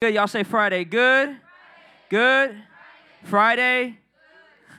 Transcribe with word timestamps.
Good. 0.00 0.14
Y'all 0.14 0.28
say 0.28 0.44
Friday. 0.44 0.84
Good. 0.84 1.36
Good. 2.08 2.54
Friday. 3.24 3.98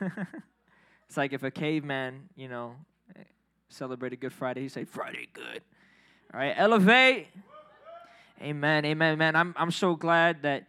it's 0.00 1.16
like 1.18 1.34
if 1.34 1.42
a 1.42 1.50
caveman, 1.50 2.30
you 2.36 2.48
know, 2.48 2.74
celebrated 3.68 4.20
Good 4.20 4.32
Friday, 4.32 4.62
he'd 4.62 4.72
say 4.72 4.84
Friday 4.84 5.28
good. 5.34 5.60
All 6.32 6.40
right, 6.40 6.54
elevate. 6.56 7.26
Amen. 8.40 8.86
Amen. 8.86 9.18
Man, 9.18 9.36
I'm 9.36 9.54
I'm 9.58 9.70
so 9.70 9.94
glad 9.94 10.40
that 10.40 10.68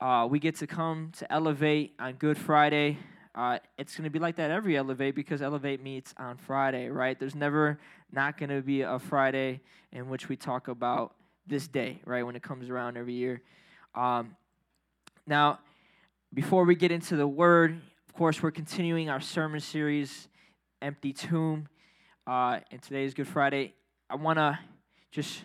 uh, 0.00 0.26
we 0.26 0.38
get 0.38 0.56
to 0.60 0.66
come 0.66 1.12
to 1.18 1.30
Elevate 1.30 1.94
on 1.98 2.14
Good 2.14 2.38
Friday. 2.38 2.96
Uh, 3.34 3.58
it's 3.76 3.94
going 3.94 4.04
to 4.04 4.10
be 4.10 4.18
like 4.18 4.36
that 4.36 4.50
every 4.50 4.74
Elevate 4.74 5.14
because 5.14 5.42
Elevate 5.42 5.82
meets 5.82 6.14
on 6.16 6.38
Friday, 6.38 6.88
right? 6.88 7.20
There's 7.20 7.34
never 7.34 7.78
not 8.10 8.38
going 8.38 8.48
to 8.48 8.62
be 8.62 8.80
a 8.80 8.98
Friday 8.98 9.60
in 9.92 10.08
which 10.08 10.30
we 10.30 10.36
talk 10.36 10.68
about 10.68 11.14
this 11.46 11.68
day, 11.68 12.00
right? 12.06 12.22
When 12.22 12.36
it 12.36 12.42
comes 12.42 12.70
around 12.70 12.96
every 12.96 13.12
year. 13.12 13.42
Um, 13.94 14.36
now, 15.26 15.58
before 16.32 16.64
we 16.64 16.74
get 16.74 16.90
into 16.90 17.16
the 17.16 17.26
word, 17.26 17.78
of 18.08 18.14
course, 18.14 18.42
we're 18.42 18.50
continuing 18.50 19.10
our 19.10 19.20
sermon 19.20 19.60
series, 19.60 20.28
Empty 20.80 21.12
Tomb. 21.12 21.68
Uh, 22.26 22.60
and 22.70 22.80
today 22.80 23.04
is 23.04 23.12
Good 23.12 23.28
Friday. 23.28 23.74
I 24.08 24.16
want 24.16 24.38
to 24.38 24.58
just 25.10 25.42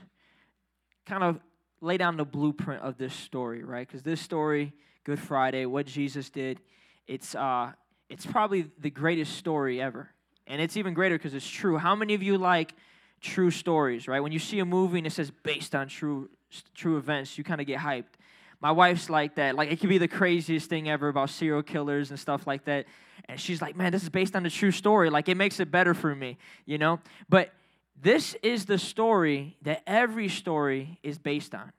kind 1.06 1.24
of 1.24 1.40
lay 1.82 1.98
down 1.98 2.16
the 2.16 2.24
blueprint 2.24 2.84
of 2.84 2.98
this 2.98 3.14
story, 3.14 3.66
right? 3.66 3.86
Because 3.86 4.02
this 4.02 4.22
story, 4.22 4.72
Good 5.04 5.20
Friday, 5.20 5.66
what 5.66 5.86
Jesus 5.86 6.30
did, 6.30 6.62
it's, 7.06 7.36
uh, 7.36 7.74
it's 8.10 8.26
probably 8.26 8.72
the 8.80 8.90
greatest 8.90 9.36
story 9.36 9.82
ever. 9.82 10.10
And 10.48 10.62
it's 10.62 10.78
even 10.78 10.94
greater 10.94 11.18
because 11.18 11.34
it's 11.34 11.50
true. 11.50 11.78
How 11.78 11.96
many 11.96 12.14
of 12.14 12.24
you 12.24 12.38
like 12.38 12.74
true 13.20 13.52
stories, 13.52 14.08
right? 14.08 14.22
When 14.22 14.32
you 14.32 14.40
see 14.40 14.60
a 14.60 14.66
movie 14.66 15.00
and 15.00 15.08
it 15.08 15.12
says 15.12 15.32
based 15.44 15.76
on 15.76 15.90
true, 15.90 16.30
true 16.74 16.98
events, 16.98 17.38
you 17.38 17.44
kind 17.44 17.60
of 17.60 17.68
get 17.68 17.80
hyped. 17.80 18.16
My 18.60 18.72
wife's 18.72 19.10
like 19.10 19.36
that. 19.36 19.56
Like, 19.56 19.72
it 19.72 19.80
could 19.80 19.90
be 19.90 20.00
the 20.00 20.08
craziest 20.08 20.70
thing 20.70 20.90
ever 20.90 21.10
about 21.10 21.30
serial 21.30 21.62
killers 21.62 22.10
and 22.10 22.20
stuff 22.20 22.48
like 22.48 22.66
that. 22.66 22.86
And 23.30 23.40
she's 23.40 23.62
like, 23.62 23.76
man, 23.76 23.92
this 23.92 24.04
is 24.04 24.10
based 24.10 24.36
on 24.36 24.46
a 24.46 24.50
true 24.50 24.72
story. 24.72 25.10
Like, 25.10 25.30
it 25.30 25.36
makes 25.36 25.60
it 25.60 25.70
better 25.70 25.94
for 25.94 26.16
me, 26.16 26.38
you 26.66 26.78
know? 26.78 27.00
But 27.30 27.52
this 28.00 28.36
is 28.42 28.66
the 28.66 28.78
story 28.78 29.58
that 29.62 29.84
every 29.86 30.30
story 30.30 31.00
is 31.04 31.18
based 31.18 31.54
on. 31.54 31.72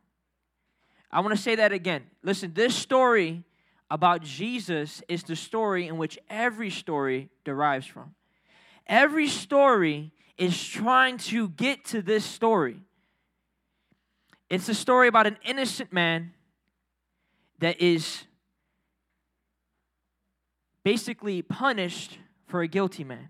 I 1.10 1.20
want 1.20 1.34
to 1.34 1.40
say 1.40 1.56
that 1.56 1.72
again. 1.72 2.04
Listen, 2.22 2.52
this 2.54 2.74
story 2.74 3.42
about 3.90 4.22
Jesus 4.22 5.02
is 5.08 5.22
the 5.22 5.36
story 5.36 5.88
in 5.88 5.96
which 5.96 6.18
every 6.28 6.70
story 6.70 7.30
derives 7.44 7.86
from. 7.86 8.14
Every 8.86 9.28
story 9.28 10.12
is 10.36 10.62
trying 10.62 11.18
to 11.18 11.48
get 11.48 11.84
to 11.86 12.02
this 12.02 12.24
story. 12.24 12.82
It's 14.50 14.68
a 14.68 14.74
story 14.74 15.08
about 15.08 15.26
an 15.26 15.38
innocent 15.44 15.92
man 15.92 16.32
that 17.58 17.80
is 17.80 18.24
basically 20.84 21.42
punished 21.42 22.18
for 22.46 22.62
a 22.62 22.68
guilty 22.68 23.04
man. 23.04 23.28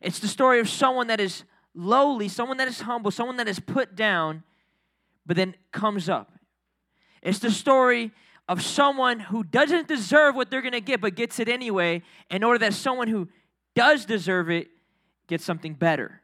It's 0.00 0.18
the 0.18 0.28
story 0.28 0.60
of 0.60 0.68
someone 0.68 1.06
that 1.06 1.20
is 1.20 1.44
lowly, 1.74 2.28
someone 2.28 2.56
that 2.58 2.68
is 2.68 2.80
humble, 2.80 3.10
someone 3.10 3.36
that 3.36 3.48
is 3.48 3.60
put 3.60 3.94
down, 3.94 4.42
but 5.24 5.36
then 5.36 5.54
comes 5.70 6.08
up. 6.08 6.32
It's 7.22 7.38
the 7.38 7.50
story 7.50 8.10
of 8.48 8.62
someone 8.62 9.20
who 9.20 9.44
doesn't 9.44 9.86
deserve 9.86 10.34
what 10.34 10.50
they're 10.50 10.60
going 10.60 10.72
to 10.72 10.80
get, 10.80 11.00
but 11.00 11.14
gets 11.14 11.38
it 11.38 11.48
anyway, 11.48 12.02
in 12.30 12.42
order 12.42 12.58
that 12.58 12.74
someone 12.74 13.08
who 13.08 13.28
does 13.74 14.04
deserve 14.04 14.50
it 14.50 14.68
gets 15.28 15.44
something 15.44 15.74
better. 15.74 16.21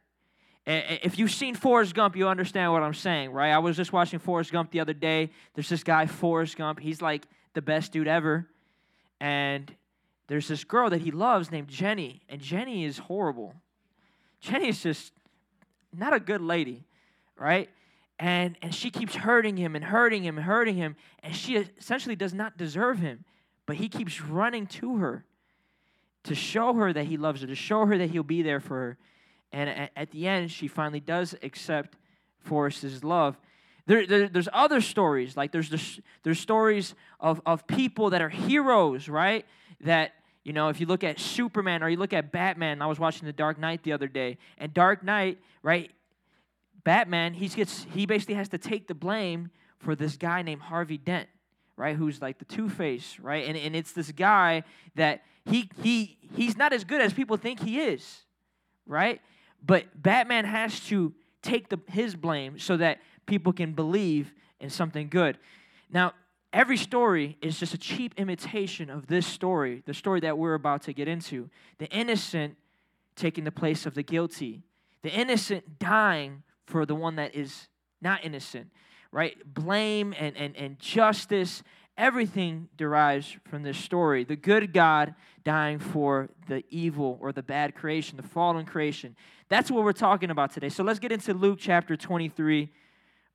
If 0.65 1.17
you've 1.17 1.31
seen 1.31 1.55
Forrest 1.55 1.95
Gump, 1.95 2.15
you 2.15 2.27
understand 2.27 2.71
what 2.71 2.83
I'm 2.83 2.93
saying, 2.93 3.31
right? 3.31 3.51
I 3.51 3.57
was 3.57 3.75
just 3.75 3.91
watching 3.91 4.19
Forrest 4.19 4.51
Gump 4.51 4.71
the 4.71 4.79
other 4.79 4.93
day. 4.93 5.31
There's 5.55 5.69
this 5.69 5.83
guy, 5.83 6.05
Forrest 6.05 6.57
Gump. 6.57 6.79
He's 6.79 7.01
like 7.01 7.25
the 7.53 7.61
best 7.61 7.91
dude 7.91 8.07
ever. 8.07 8.47
And 9.19 9.73
there's 10.27 10.47
this 10.47 10.63
girl 10.63 10.91
that 10.91 11.01
he 11.01 11.11
loves 11.11 11.51
named 11.51 11.69
Jenny, 11.69 12.21
and 12.29 12.39
Jenny 12.39 12.85
is 12.85 12.99
horrible. 12.99 13.55
Jenny 14.41 14.69
is 14.69 14.83
just 14.83 15.11
not 15.91 16.13
a 16.13 16.19
good 16.19 16.41
lady, 16.41 16.85
right? 17.35 17.67
And, 18.19 18.55
and 18.61 18.75
she 18.75 18.91
keeps 18.91 19.15
hurting 19.15 19.57
him 19.57 19.75
and 19.75 19.83
hurting 19.83 20.23
him 20.23 20.37
and 20.37 20.45
hurting 20.45 20.75
him, 20.75 20.95
and 21.23 21.35
she 21.35 21.55
essentially 21.55 22.15
does 22.15 22.33
not 22.33 22.57
deserve 22.57 22.99
him. 22.99 23.25
But 23.65 23.77
he 23.77 23.89
keeps 23.89 24.21
running 24.21 24.67
to 24.67 24.97
her 24.97 25.25
to 26.23 26.35
show 26.35 26.73
her 26.73 26.93
that 26.93 27.05
he 27.05 27.17
loves 27.17 27.41
her, 27.41 27.47
to 27.47 27.55
show 27.55 27.85
her 27.85 27.97
that 27.97 28.11
he'll 28.11 28.23
be 28.23 28.41
there 28.41 28.59
for 28.59 28.75
her. 28.75 28.97
And 29.51 29.89
at, 29.95 30.11
the 30.11 30.27
end, 30.27 30.51
she 30.51 30.67
finally 30.67 30.99
does 30.99 31.35
accept 31.41 31.97
Forrest's 32.39 33.03
love. 33.03 33.37
There, 33.87 34.05
there, 34.05 34.29
there's 34.29 34.49
other 34.53 34.81
stories, 34.81 35.35
like 35.35 35.51
there's, 35.51 35.69
this, 35.69 35.99
there's 36.21 36.39
stories 36.39 36.93
of, 37.19 37.41
of 37.45 37.65
people 37.65 38.11
that 38.11 38.21
are 38.21 38.29
heroes, 38.29 39.09
right? 39.09 39.45
That 39.81 40.11
you 40.43 40.53
know, 40.53 40.69
if 40.69 40.79
you 40.79 40.85
look 40.85 41.03
at 41.03 41.19
Superman 41.19 41.83
or 41.83 41.89
you 41.89 41.97
look 41.97 42.13
at 42.13 42.31
Batman, 42.31 42.81
I 42.81 42.87
was 42.87 42.99
watching 42.99 43.25
The 43.25 43.33
Dark 43.33 43.59
Knight 43.59 43.83
the 43.83 43.91
other 43.91 44.07
day, 44.07 44.37
and 44.57 44.73
Dark 44.73 45.03
Knight, 45.03 45.39
right? 45.61 45.91
Batman, 46.83 47.33
he 47.33 47.47
gets 47.49 47.85
he 47.93 48.05
basically 48.05 48.35
has 48.35 48.49
to 48.49 48.57
take 48.57 48.87
the 48.87 48.95
blame 48.95 49.51
for 49.77 49.95
this 49.95 50.17
guy 50.17 50.41
named 50.41 50.61
Harvey 50.61 50.97
Dent, 50.97 51.27
right? 51.75 51.95
Who's 51.95 52.21
like 52.21 52.39
the 52.39 52.45
Two 52.45 52.69
Face, 52.69 53.17
right? 53.19 53.47
And 53.47 53.57
and 53.57 53.75
it's 53.75 53.91
this 53.91 54.11
guy 54.11 54.63
that 54.95 55.23
he 55.45 55.69
he 55.83 56.17
he's 56.35 56.57
not 56.57 56.73
as 56.73 56.83
good 56.83 57.01
as 57.01 57.13
people 57.13 57.37
think 57.37 57.59
he 57.59 57.79
is, 57.79 58.23
right? 58.87 59.21
But 59.65 59.85
Batman 60.01 60.45
has 60.45 60.79
to 60.87 61.13
take 61.41 61.69
the 61.69 61.79
his 61.87 62.15
blame 62.15 62.59
so 62.59 62.77
that 62.77 62.99
people 63.25 63.53
can 63.53 63.73
believe 63.73 64.33
in 64.59 64.69
something 64.69 65.09
good. 65.09 65.37
Now, 65.91 66.13
Every 66.51 66.77
story 66.77 67.37
is 67.41 67.59
just 67.59 67.75
a 67.75 67.77
cheap 67.77 68.15
imitation 68.17 68.89
of 68.89 69.05
this 69.05 69.27
story, 69.27 69.83
the 69.85 69.93
story 69.93 70.19
that 70.21 70.37
we're 70.37 70.55
about 70.55 70.81
to 70.83 70.93
get 70.93 71.07
into. 71.07 71.49
The 71.77 71.87
innocent 71.87 72.57
taking 73.15 73.43
the 73.43 73.51
place 73.51 73.85
of 73.85 73.93
the 73.93 74.01
guilty, 74.01 74.63
the 75.03 75.11
innocent 75.11 75.77
dying 75.77 76.41
for 76.65 76.85
the 76.85 76.95
one 76.95 77.17
that 77.17 77.35
is 77.35 77.67
not 78.01 78.25
innocent, 78.25 78.71
right? 79.11 79.37
Blame 79.53 80.15
and, 80.17 80.35
and, 80.37 80.55
and 80.55 80.79
justice, 80.79 81.61
everything 81.99 82.69
derives 82.77 83.35
from 83.49 83.61
this 83.61 83.77
story. 83.77 84.23
The 84.23 84.37
good 84.37 84.73
God 84.73 85.13
dying 85.43 85.77
for 85.77 86.29
the 86.47 86.63
evil 86.69 87.19
or 87.21 87.33
the 87.33 87.43
bad 87.43 87.75
creation, 87.75 88.15
the 88.17 88.23
fallen 88.23 88.65
creation. 88.65 89.15
That's 89.49 89.69
what 89.69 89.83
we're 89.83 89.91
talking 89.91 90.31
about 90.31 90.53
today. 90.53 90.69
So 90.69 90.83
let's 90.83 90.99
get 90.99 91.11
into 91.11 91.33
Luke 91.33 91.59
chapter 91.61 91.97
23, 91.97 92.69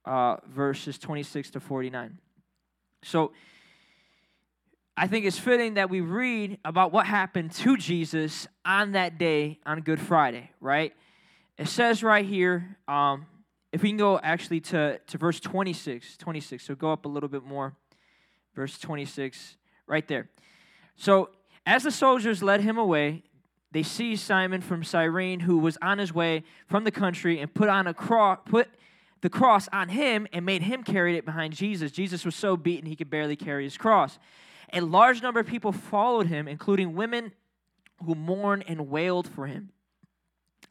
uh, 0.06 0.36
verses 0.48 0.98
26 0.98 1.50
to 1.50 1.60
49. 1.60 2.19
So 3.02 3.32
I 4.96 5.08
think 5.08 5.26
it's 5.26 5.38
fitting 5.38 5.75
that 5.75 5.91
we 5.91 6.00
read 6.00 6.58
about 6.64 6.91
what 6.91 7.04
happened 7.04 7.52
to 7.52 7.76
Jesus 7.76 8.48
on 8.64 8.92
that 8.92 9.19
day 9.19 9.58
on 9.66 9.82
Good 9.82 10.00
Friday, 10.00 10.50
right? 10.60 10.94
It 11.58 11.69
says 11.69 12.02
right 12.02 12.25
here, 12.25 12.78
um, 12.88 13.26
if 13.72 13.82
we 13.82 13.91
can 13.91 13.98
go 13.98 14.19
actually 14.20 14.60
to, 14.60 15.00
to 15.06 15.19
verse 15.19 15.41
26, 15.41 16.16
26, 16.16 16.64
so 16.64 16.75
go 16.75 16.92
up 16.92 17.04
a 17.04 17.08
little 17.08 17.28
bit 17.28 17.44
more, 17.44 17.75
verse 18.54 18.78
26, 18.78 19.56
right 19.87 20.06
there. 20.09 20.28
So 20.97 21.31
as 21.66 21.82
the 21.82 21.91
soldiers 21.91 22.42
led 22.42 22.60
him 22.60 22.78
away, 22.78 23.22
they 23.72 23.82
seized 23.82 24.22
Simon 24.22 24.60
from 24.60 24.84
Cyrene, 24.84 25.41
who 25.41 25.59
was 25.59 25.76
on 25.82 25.98
his 25.98 26.15
way 26.15 26.44
from 26.66 26.84
the 26.84 26.91
country, 26.91 27.41
and 27.41 27.53
put 27.53 27.69
on 27.69 27.87
a 27.87 27.94
cross, 27.94 28.38
put 28.44 28.69
the 29.20 29.31
cross 29.31 29.69
on 29.72 29.88
him 29.88 30.28
and 30.32 30.44
made 30.44 30.62
him 30.62 30.84
carry 30.84 31.16
it 31.16 31.25
behind 31.25 31.54
Jesus. 31.54 31.91
Jesus 31.91 32.25
was 32.25 32.37
so 32.37 32.56
beaten 32.56 32.87
he 32.87 32.94
could 32.94 33.10
barely 33.10 33.37
carry 33.37 33.64
his 33.64 33.76
cross. 33.76 34.19
A 34.72 34.81
large 34.81 35.22
number 35.22 35.41
of 35.41 35.47
people 35.47 35.72
followed 35.72 36.26
him, 36.26 36.47
including 36.47 36.94
women 36.94 37.32
who 38.04 38.14
mourned 38.14 38.64
and 38.69 38.91
wailed 38.91 39.26
for 39.28 39.47
him. 39.47 39.70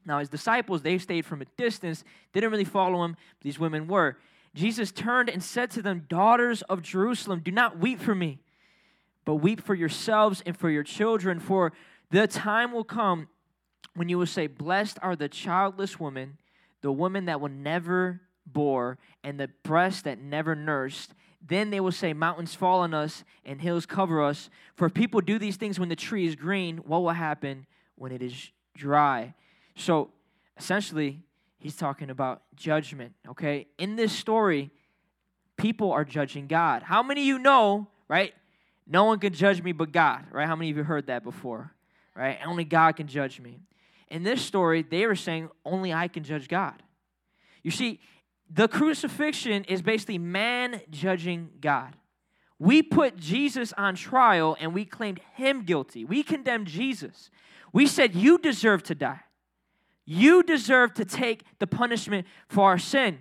Now, 0.06 0.20
his 0.20 0.30
disciples, 0.30 0.82
they 0.82 0.98
stayed 0.98 1.26
from 1.26 1.42
a 1.42 1.46
distance, 1.58 2.04
didn't 2.32 2.52
really 2.52 2.64
follow 2.64 3.04
him, 3.04 3.16
these 3.42 3.58
women 3.58 3.88
were. 3.88 4.18
Jesus 4.53 4.91
turned 4.91 5.30
and 5.30 5.44
said 5.44 5.72
to 5.72 5.81
them, 5.81 6.06
Daughters 6.08 6.62
of 6.64 6.81
Jerusalem, 6.81 7.41
do 7.44 7.52
not 7.52 7.80
weep 7.80 8.00
for 8.00 8.14
me, 8.14 8.40
but 9.25 9.36
weep 9.36 9.62
for 9.62 9.74
yourselves 9.74 10.44
and 10.45 10.56
for 10.56 10.69
your 10.69 10.83
children, 10.83 11.39
for 11.39 11.74
the 12.12 12.28
time 12.28 12.72
will 12.72 12.83
come 12.83 13.28
when 13.95 14.10
you 14.10 14.18
will 14.18 14.28
say, 14.28 14.48
Blessed 14.48 15.00
are 15.01 15.16
the 15.16 15.30
childless 15.30 16.00
woman, 16.00 16.38
the 16.81 16.92
woman 16.92 17.25
that 17.25 17.42
will 17.42 17.50
never 17.50 18.22
bore 18.45 18.98
and 19.24 19.39
the 19.39 19.50
breast 19.63 20.04
that 20.04 20.19
never 20.19 20.56
nursed. 20.56 21.13
Then 21.45 21.72
they 21.72 21.80
will 21.80 21.92
say, 21.92 22.13
Mountains 22.13 22.54
fall 22.54 22.81
on 22.81 22.94
us 22.94 23.24
and 23.45 23.62
hills 23.62 23.86
cover 23.86 24.22
us. 24.22 24.50
For 24.75 24.89
people 24.89 25.22
do 25.22 25.39
these 25.39 25.57
things 25.57 25.80
when 25.80 25.89
the 25.89 25.95
tree 25.95 26.28
is 26.28 26.36
green, 26.36 26.78
what 26.78 27.01
will 27.01 27.10
happen 27.10 27.66
when 27.95 28.12
it 28.12 28.22
is 28.22 28.51
dry? 28.75 29.33
So 29.75 30.12
essentially, 30.57 31.22
he's 31.63 31.77
talking 31.77 32.10
about 32.10 32.42
judgment, 32.56 33.13
okay? 33.30 33.68
In 33.80 33.95
this 33.95 34.12
story, 34.12 34.69
people 35.57 35.92
are 35.92 36.04
judging 36.04 36.48
God. 36.48 36.83
How 36.83 37.01
many 37.01 37.21
of 37.21 37.27
you 37.27 37.39
know, 37.39 37.88
right? 38.10 38.33
No 38.86 39.06
one 39.06 39.18
can 39.19 39.33
judge 39.33 39.63
me 39.63 39.71
but 39.71 39.94
God, 39.94 40.25
right? 40.31 40.45
How 40.45 40.57
many 40.57 40.69
of 40.69 40.77
you 40.77 40.83
heard 40.83 41.07
that 41.07 41.24
before, 41.24 41.74
right? 42.15 42.38
Only 42.45 42.65
God 42.65 42.98
can 42.98 43.07
judge 43.07 43.39
me. 43.39 43.62
In 44.10 44.24
this 44.24 44.42
story, 44.42 44.83
they 44.83 45.07
were 45.07 45.15
saying, 45.15 45.50
Only 45.65 45.94
I 45.94 46.10
can 46.10 46.24
judge 46.24 46.50
God. 46.50 46.83
You 47.63 47.71
see, 47.71 48.01
the 48.50 48.68
crucifixion 48.68 49.63
is 49.63 49.81
basically 49.81 50.18
man 50.18 50.81
judging 50.89 51.50
God. 51.62 51.95
We 52.59 52.83
put 52.83 53.16
Jesus 53.16 53.74
on 53.77 53.95
trial 53.95 54.57
and 54.59 54.74
we 54.74 54.83
claimed 54.83 55.21
him 55.36 55.63
guilty. 55.63 56.04
We 56.04 56.24
condemned 56.24 56.68
Jesus. 56.68 57.30
We 57.71 57.88
said, 57.88 58.16
You 58.16 58.38
deserve 58.38 58.83
to 58.83 58.95
die. 58.95 59.21
You 60.06 60.44
deserve 60.44 60.94
to 60.96 61.06
take 61.06 61.44
the 61.60 61.68
punishment 61.68 62.28
for 62.48 62.66
our 62.66 62.78
sin. 62.78 63.20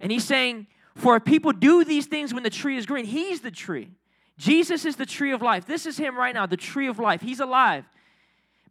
And 0.00 0.10
he's 0.10 0.24
saying, 0.24 0.66
For 0.94 1.16
if 1.16 1.24
people 1.24 1.52
do 1.52 1.84
these 1.84 2.06
things 2.06 2.32
when 2.32 2.42
the 2.42 2.50
tree 2.50 2.76
is 2.76 2.86
green, 2.86 3.04
he's 3.04 3.40
the 3.40 3.50
tree. 3.50 3.92
Jesus 4.38 4.86
is 4.86 4.96
the 4.96 5.04
tree 5.04 5.32
of 5.32 5.42
life. 5.42 5.66
This 5.66 5.84
is 5.84 5.98
him 5.98 6.16
right 6.16 6.34
now, 6.34 6.46
the 6.46 6.56
tree 6.56 6.88
of 6.88 6.98
life. 6.98 7.20
He's 7.20 7.40
alive. 7.40 7.84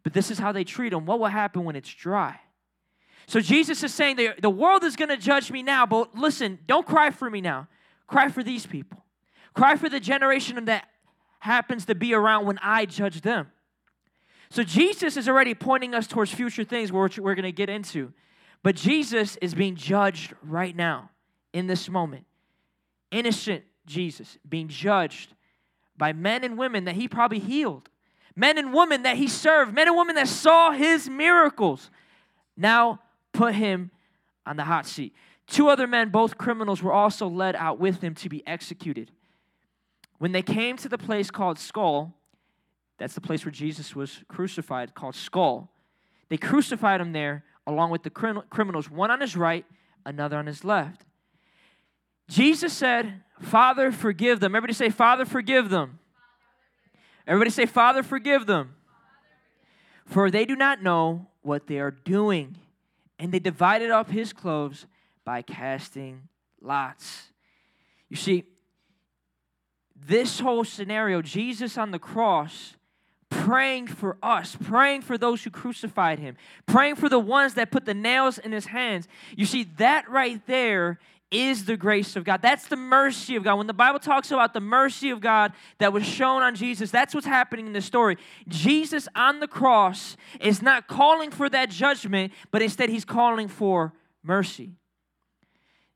But 0.02 0.14
this 0.14 0.31
is 0.31 0.40
how 0.40 0.52
they 0.52 0.64
treat 0.64 0.94
him. 0.94 1.06
What 1.06 1.20
will 1.20 1.28
happen 1.28 1.64
when 1.64 1.76
it's 1.76 1.94
dry? 1.94 2.40
So 3.28 3.40
Jesus 3.40 3.84
is 3.84 3.94
saying 3.94 4.18
the, 4.42 4.50
world 4.50 4.84
is 4.84 4.96
going 4.96 5.10
to 5.10 5.18
judge 5.18 5.52
me 5.52 5.62
now, 5.62 5.86
but 5.86 6.16
listen, 6.16 6.58
don't 6.66 6.88
cry 6.88 7.12
for 7.12 7.30
me 7.30 7.42
now. 7.42 7.68
Cry 8.08 8.30
for 8.30 8.42
these 8.42 8.66
people. 8.66 9.06
Cry 9.54 9.76
for 9.76 9.88
the 9.88 10.00
generation 10.00 10.66
that 10.66 10.90
happens 11.40 11.86
to 11.86 11.94
be 11.94 12.16
around 12.16 12.48
when 12.48 12.58
I 12.64 12.86
judge 12.88 13.22
them. 13.22 13.52
So 14.51 14.63
Jesus 14.63 15.16
is 15.16 15.30
already 15.30 15.54
pointing 15.54 15.94
us 15.94 16.07
towards 16.07 16.34
future 16.34 16.63
things 16.63 16.92
which 16.92 17.19
we're 17.19 17.36
going 17.36 17.44
to 17.44 17.51
get 17.51 17.69
into. 17.69 18.13
But 18.63 18.75
Jesus 18.75 19.38
is 19.38 19.54
being 19.54 19.75
judged 19.75 20.34
right 20.44 20.75
now 20.75 21.12
in 21.54 21.68
this 21.68 21.90
moment. 21.90 22.25
Innocent 23.12 23.63
Jesus 23.86 24.38
being 24.48 24.68
judged 24.68 25.34
by 25.98 26.13
men 26.13 26.44
and 26.44 26.57
women 26.57 26.86
that 26.86 26.96
he 26.96 27.07
probably 27.07 27.40
healed, 27.40 27.90
men 28.36 28.57
and 28.57 28.74
women 28.74 29.04
that 29.04 29.18
he 29.18 29.28
served, 29.28 29.74
men 29.74 29.88
and 29.88 29.98
women 29.98 30.16
that 30.16 30.28
saw 30.28 30.72
his 30.72 31.10
miracles. 31.10 31.90
Now 32.57 33.00
put 33.34 33.56
him 33.56 33.92
on 34.45 34.57
the 34.57 34.63
hot 34.63 34.86
seat. 34.86 35.13
Two 35.48 35.69
other 35.69 35.88
men, 35.88 36.10
both 36.10 36.38
criminals, 36.38 36.81
were 36.81 36.94
also 36.94 37.28
led 37.28 37.56
out 37.56 37.80
with 37.80 38.02
him 38.02 38.13
to 38.16 38.30
be 38.30 38.45
executed. 38.48 39.12
When 40.18 40.31
they 40.31 40.42
came 40.42 40.78
to 40.78 40.90
the 40.90 40.98
place 40.98 41.31
called 41.31 41.57
Skull, 41.57 42.13
that's 43.00 43.16
the 43.16 43.22
place 43.22 43.46
where 43.46 43.51
Jesus 43.51 43.96
was 43.96 44.19
crucified, 44.28 44.94
called 44.94 45.16
Skull, 45.16 45.72
they 46.30 46.38
crucified 46.38 47.01
him 47.01 47.13
there 47.13 47.44
along 47.66 47.92
with 47.92 48.04
the 48.04 48.10
criminals, 48.10 48.90
one 48.90 49.10
on 49.10 49.22
his 49.22 49.36
right, 49.36 49.66
another 50.06 50.38
on 50.38 50.46
his 50.46 50.63
left. 50.63 51.06
Jesus 52.28 52.74
said, 52.74 53.24
Father, 53.42 53.92
forgive 53.92 54.40
them. 54.40 54.54
Everybody 54.54 54.74
say, 54.74 54.90
Father, 54.90 55.25
forgive 55.25 55.69
them. 55.69 56.00
Everybody 57.25 57.51
say, 57.51 57.66
Father, 57.66 58.04
forgive 58.04 58.46
them. 58.46 58.75
For 60.06 60.30
they 60.30 60.45
do 60.45 60.56
not 60.56 60.81
know 60.81 61.28
what 61.42 61.68
they 61.68 61.80
are 61.80 61.92
doing. 61.92 62.57
And 63.18 63.31
they 63.31 63.40
divided 63.40 63.92
up 63.92 64.10
his 64.10 64.34
clothes 64.34 64.86
by 65.25 65.42
casting 65.42 66.30
lots. 66.62 67.30
You 68.10 68.16
see, 68.16 68.45
this 69.95 70.40
whole 70.40 70.63
scenario, 70.63 71.22
Jesus 71.22 71.78
on 71.78 71.92
the 71.92 72.00
cross, 72.00 72.75
praying 73.30 73.88
for 73.88 74.18
us, 74.22 74.58
praying 74.64 75.02
for 75.02 75.18
those 75.18 75.44
who 75.44 75.50
crucified 75.50 76.20
him, 76.20 76.36
praying 76.66 76.96
for 76.96 77.10
the 77.10 77.20
ones 77.20 77.54
that 77.56 77.72
put 77.72 77.86
the 77.86 77.94
nails 77.94 78.38
in 78.38 78.52
his 78.52 78.68
hands. 78.68 79.08
You 79.36 79.46
see, 79.46 79.64
that 79.78 80.10
right 80.10 80.46
there 80.48 81.00
is 81.31 81.66
the 81.66 81.78
grace 81.78 82.16
of 82.16 82.24
God. 82.24 82.42
That's 82.42 82.68
the 82.68 82.76
mercy 82.76 83.36
of 83.36 83.44
God. 83.44 83.56
When 83.56 83.68
the 83.68 83.74
Bible 83.74 84.00
talks 84.00 84.31
about 84.31 84.54
the 84.54 84.60
mercy 84.60 85.12
of 85.12 85.22
God 85.22 85.54
that 85.78 85.94
was 85.94 86.04
shown 86.04 86.42
on 86.42 86.56
Jesus, 86.56 86.90
that's 86.90 87.14
what's 87.14 87.28
happening 87.28 87.68
in 87.68 87.74
this 87.74 87.86
story. 87.86 88.18
Jesus 88.48 89.08
on 89.16 89.40
the 89.40 89.48
cross 89.48 90.18
is 90.40 90.62
not 90.62 90.88
calling 90.88 91.30
for 91.30 91.48
that 91.50 91.70
judgment, 91.70 92.34
but 92.52 92.62
instead 92.62 92.90
he's 92.90 93.06
calling 93.06 93.48
for 93.48 93.94
mercy. 94.24 94.72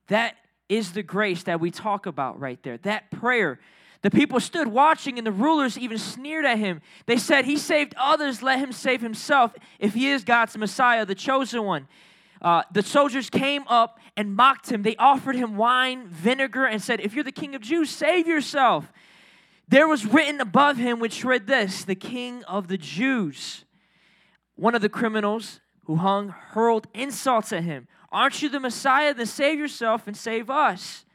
That 0.07 0.35
is 0.69 0.91
the 0.91 1.03
grace 1.03 1.43
that 1.43 1.59
we 1.59 1.71
talk 1.71 2.05
about 2.05 2.39
right 2.39 2.61
there. 2.61 2.77
That 2.77 3.09
prayer. 3.09 3.59
The 4.03 4.11
people 4.11 4.41
stood 4.41 4.67
watching, 4.67 5.17
and 5.17 5.25
the 5.25 5.31
rulers 5.31 5.77
even 5.77 5.97
sneered 5.97 6.45
at 6.45 6.59
him. 6.59 6.81
They 7.05 7.17
said, 7.17 7.45
He 7.45 7.57
saved 7.57 7.95
others, 7.97 8.43
let 8.43 8.59
him 8.59 8.73
save 8.73 9.01
himself 9.01 9.55
if 9.79 9.93
he 9.93 10.09
is 10.09 10.23
God's 10.25 10.57
Messiah, 10.57 11.05
the 11.05 11.15
chosen 11.15 11.63
one. 11.63 11.87
Uh, 12.41 12.63
the 12.73 12.83
soldiers 12.83 13.29
came 13.29 13.63
up 13.69 13.99
and 14.17 14.35
mocked 14.35 14.69
him. 14.69 14.83
They 14.83 14.97
offered 14.97 15.37
him 15.37 15.55
wine, 15.55 16.07
vinegar, 16.07 16.65
and 16.65 16.81
said, 16.81 16.99
If 16.99 17.15
you're 17.15 17.23
the 17.23 17.31
king 17.31 17.55
of 17.55 17.61
Jews, 17.61 17.89
save 17.89 18.27
yourself. 18.27 18.91
There 19.69 19.87
was 19.87 20.05
written 20.05 20.41
above 20.41 20.75
him, 20.75 20.99
which 20.99 21.23
read 21.23 21.47
this 21.47 21.85
the 21.85 21.95
king 21.95 22.43
of 22.43 22.67
the 22.67 22.77
Jews. 22.77 23.63
One 24.55 24.75
of 24.75 24.81
the 24.81 24.89
criminals 24.89 25.61
who 25.85 25.95
hung 25.95 26.29
hurled 26.29 26.87
insults 26.93 27.53
at 27.53 27.63
him. 27.63 27.87
Aren't 28.11 28.41
you 28.41 28.49
the 28.49 28.59
Messiah? 28.59 29.13
Then 29.13 29.25
save 29.25 29.57
yourself 29.57 30.07
and 30.07 30.15
save 30.15 30.49
us. 30.49 31.05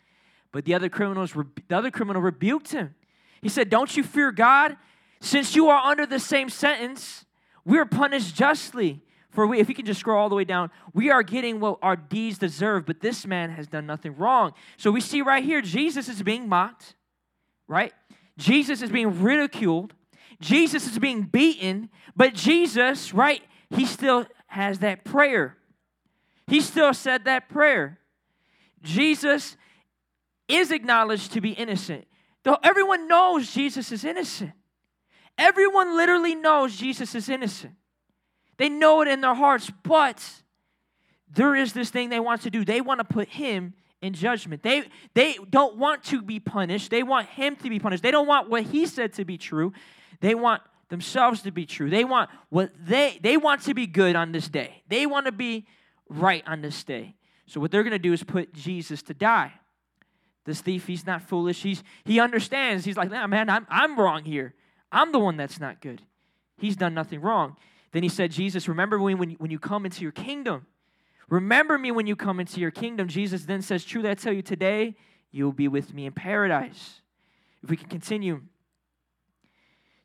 But 0.53 0.65
the 0.65 0.75
other 0.75 0.89
criminals, 0.89 1.33
the 1.33 1.77
other 1.77 1.91
criminal 1.91 2.23
rebuked 2.23 2.73
him. 2.73 2.95
He 3.43 3.49
said, 3.49 3.71
Don't 3.71 3.97
you 3.97 4.03
fear 4.03 4.33
God? 4.33 4.77
Since 5.21 5.57
you 5.57 5.69
are 5.69 5.83
under 5.85 6.07
the 6.07 6.21
same 6.21 6.49
sentence, 6.49 7.25
we 7.65 7.79
are 7.79 7.85
punished 7.85 8.35
justly. 8.35 9.03
For 9.31 9.47
we, 9.47 9.59
if 9.59 9.69
you 9.69 9.75
can 9.75 9.85
just 9.85 10.01
scroll 10.01 10.19
all 10.19 10.29
the 10.29 10.35
way 10.35 10.45
down, 10.45 10.71
we 10.95 11.11
are 11.11 11.23
getting 11.23 11.61
what 11.61 11.79
our 11.83 11.97
deeds 11.97 12.39
deserve, 12.39 12.87
but 12.87 13.01
this 13.01 13.27
man 13.27 13.51
has 13.51 13.67
done 13.67 13.87
nothing 13.87 14.17
wrong. 14.17 14.55
So 14.77 14.91
we 14.91 15.01
see 15.01 15.23
right 15.23 15.45
here, 15.45 15.61
Jesus 15.61 16.09
is 16.09 16.23
being 16.23 16.49
mocked, 16.49 16.95
right? 17.67 17.93
Jesus 18.39 18.81
is 18.81 18.91
being 18.91 19.21
ridiculed. 19.21 19.95
Jesus 20.41 20.87
is 20.87 20.99
being 20.99 21.23
beaten, 21.23 21.91
but 22.17 22.35
Jesus, 22.35 23.13
right, 23.13 23.43
he 23.71 23.85
still 23.85 24.27
has 24.47 24.79
that 24.79 25.05
prayer. 25.05 25.57
He 26.47 26.61
still 26.61 26.95
said 26.95 27.25
that 27.25 27.49
prayer. 27.49 27.99
Jesus 28.83 29.57
is 30.49 30.71
acknowledged 30.71 31.33
to 31.33 31.41
be 31.41 31.51
innocent. 31.51 32.07
Though 32.43 32.59
everyone 32.63 33.09
knows 33.09 33.53
Jesus 33.53 33.93
is 33.93 34.05
innocent. 34.05 34.53
Everyone 35.37 35.97
literally 35.97 36.35
knows 36.35 36.77
Jesus 36.77 37.15
is 37.15 37.29
innocent. 37.29 37.75
They 38.57 38.69
know 38.69 39.03
it 39.03 39.09
in 39.09 39.21
their 39.21 39.35
hearts, 39.35 39.71
but 39.85 40.25
there 41.31 41.55
is 41.55 41.73
this 41.73 41.91
thing 41.91 42.09
they 42.09 42.21
want 42.21 42.43
to 42.43 42.51
do. 42.51 42.65
They 42.65 42.81
want 42.81 42.99
to 42.99 43.05
put 43.05 43.29
him 43.29 43.75
in 44.01 44.15
judgment. 44.15 44.63
They 44.63 44.85
they 45.15 45.37
don't 45.51 45.77
want 45.77 46.05
to 46.05 46.23
be 46.23 46.41
punished. 46.41 46.91
They 46.91 47.03
want 47.03 47.29
him 47.29 47.57
to 47.57 47.69
be 47.69 47.79
punished. 47.79 48.03
They 48.03 48.11
don't 48.11 48.27
want 48.27 48.49
what 48.49 48.65
he 48.65 48.87
said 48.87 49.13
to 49.15 49.25
be 49.25 49.39
true. 49.39 49.73
They 50.21 50.35
want 50.35 50.63
themselves 50.89 51.43
to 51.43 51.53
be 51.53 51.67
true. 51.67 51.91
They 51.91 52.05
want 52.05 52.31
what 52.49 52.71
they 52.79 53.19
they 53.23 53.37
want 53.37 53.63
to 53.63 53.75
be 53.75 53.87
good 53.87 54.17
on 54.17 54.33
this 54.33 54.49
day. 54.49 54.83
They 54.89 55.07
want 55.07 55.27
to 55.27 55.33
be 55.33 55.67
right 56.09 56.43
on 56.47 56.63
this 56.63 56.83
day. 56.83 57.15
So 57.47 57.61
what 57.61 57.71
they're 57.71 57.83
going 57.83 57.93
to 57.93 57.99
do 57.99 58.13
is 58.13 58.23
put 58.23 58.53
Jesus 58.53 59.03
to 59.05 59.15
die. 59.15 59.53
This 60.49 60.63
thief, 60.63 60.87
he's 60.87 61.05
not 61.05 61.21
foolish. 61.21 61.63
He's 61.63 61.85
he 62.07 62.19
understands. 62.21 62.87
He's 62.87 62.97
like, 62.97 63.11
nah, 63.11 63.27
man, 63.27 63.51
I'm 63.51 63.67
I'm 63.69 64.01
wrong 64.01 64.25
here. 64.25 64.55
I'm 64.91 65.13
the 65.13 65.19
one 65.19 65.37
that's 65.37 65.61
not 65.61 65.83
good. 65.83 66.01
He's 66.57 66.75
done 66.75 66.95
nothing 66.95 67.21
wrong. 67.21 67.57
Then 67.93 68.03
he 68.03 68.09
said, 68.09 68.31
Jesus, 68.31 68.67
remember 68.67 68.99
me 68.99 69.15
when, 69.15 69.33
when 69.33 69.51
you 69.51 69.59
come 69.59 69.85
into 69.85 70.01
your 70.01 70.13
kingdom. 70.13 70.65
Remember 71.29 71.77
me 71.77 71.91
when 71.91 72.07
you 72.07 72.17
come 72.17 72.41
into 72.41 72.61
your 72.61 72.71
kingdom. 72.71 73.09
Jesus 73.09 73.45
then 73.45 73.61
says, 73.61 73.85
Truly 73.85 74.09
I 74.09 74.15
tell 74.15 74.33
you, 74.33 74.41
today 74.41 74.97
you 75.31 75.45
will 75.45 75.53
be 75.53 75.69
with 75.69 75.93
me 75.93 76.07
in 76.07 76.13
paradise. 76.13 77.03
If 77.63 77.69
we 77.69 77.77
can 77.77 77.91
continue. 77.91 78.41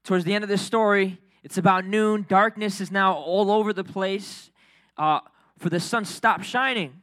Towards 0.03 0.25
the 0.25 0.33
end 0.33 0.43
of 0.43 0.49
this 0.49 0.61
story, 0.61 1.19
it's 1.41 1.57
about 1.57 1.85
noon. 1.85 2.25
Darkness 2.27 2.81
is 2.81 2.91
now 2.91 3.13
all 3.13 3.49
over 3.49 3.71
the 3.71 3.85
place, 3.85 4.51
uh, 4.97 5.21
for 5.57 5.69
the 5.69 5.79
sun 5.79 6.03
stopped 6.03 6.43
shining. 6.43 7.01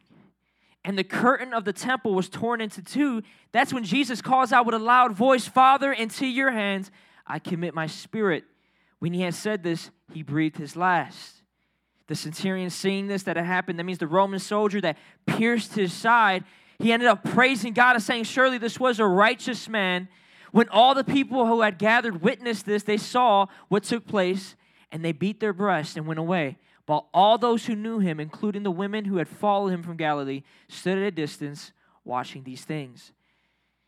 And 0.84 0.96
the 0.96 1.04
curtain 1.04 1.52
of 1.52 1.64
the 1.64 1.72
temple 1.72 2.14
was 2.14 2.28
torn 2.28 2.60
into 2.60 2.82
two. 2.82 3.22
That's 3.52 3.72
when 3.72 3.84
Jesus 3.84 4.22
calls 4.22 4.52
out 4.52 4.64
with 4.64 4.74
a 4.74 4.78
loud 4.78 5.12
voice 5.12 5.46
Father, 5.46 5.92
into 5.92 6.26
your 6.26 6.50
hands 6.50 6.90
I 7.26 7.38
commit 7.38 7.74
my 7.74 7.86
spirit. 7.86 8.44
When 8.98 9.12
he 9.12 9.22
had 9.22 9.34
said 9.34 9.62
this, 9.62 9.90
he 10.12 10.22
breathed 10.22 10.56
his 10.56 10.76
last. 10.76 11.42
The 12.06 12.14
centurion 12.14 12.70
seeing 12.70 13.06
this, 13.06 13.22
that 13.24 13.36
had 13.36 13.46
happened, 13.46 13.78
that 13.78 13.84
means 13.84 13.98
the 13.98 14.06
Roman 14.06 14.40
soldier 14.40 14.80
that 14.80 14.98
pierced 15.26 15.74
his 15.74 15.92
side, 15.92 16.44
he 16.80 16.92
ended 16.92 17.08
up 17.08 17.22
praising 17.22 17.72
God 17.72 17.94
and 17.94 18.02
saying, 18.02 18.24
Surely 18.24 18.58
this 18.58 18.80
was 18.80 18.98
a 18.98 19.06
righteous 19.06 19.68
man. 19.68 20.08
When 20.50 20.68
all 20.70 20.94
the 20.94 21.04
people 21.04 21.46
who 21.46 21.60
had 21.60 21.78
gathered 21.78 22.22
witnessed 22.22 22.66
this, 22.66 22.82
they 22.82 22.96
saw 22.96 23.46
what 23.68 23.84
took 23.84 24.06
place 24.06 24.56
and 24.90 25.04
they 25.04 25.12
beat 25.12 25.40
their 25.40 25.52
breasts 25.52 25.96
and 25.96 26.06
went 26.06 26.18
away. 26.18 26.58
While 26.86 27.08
all 27.14 27.38
those 27.38 27.66
who 27.66 27.76
knew 27.76 28.00
him, 28.00 28.18
including 28.18 28.64
the 28.64 28.70
women 28.70 29.04
who 29.04 29.18
had 29.18 29.28
followed 29.28 29.68
him 29.68 29.82
from 29.82 29.96
Galilee, 29.96 30.42
stood 30.68 30.98
at 30.98 31.04
a 31.04 31.10
distance 31.10 31.72
watching 32.04 32.42
these 32.42 32.64
things. 32.64 33.12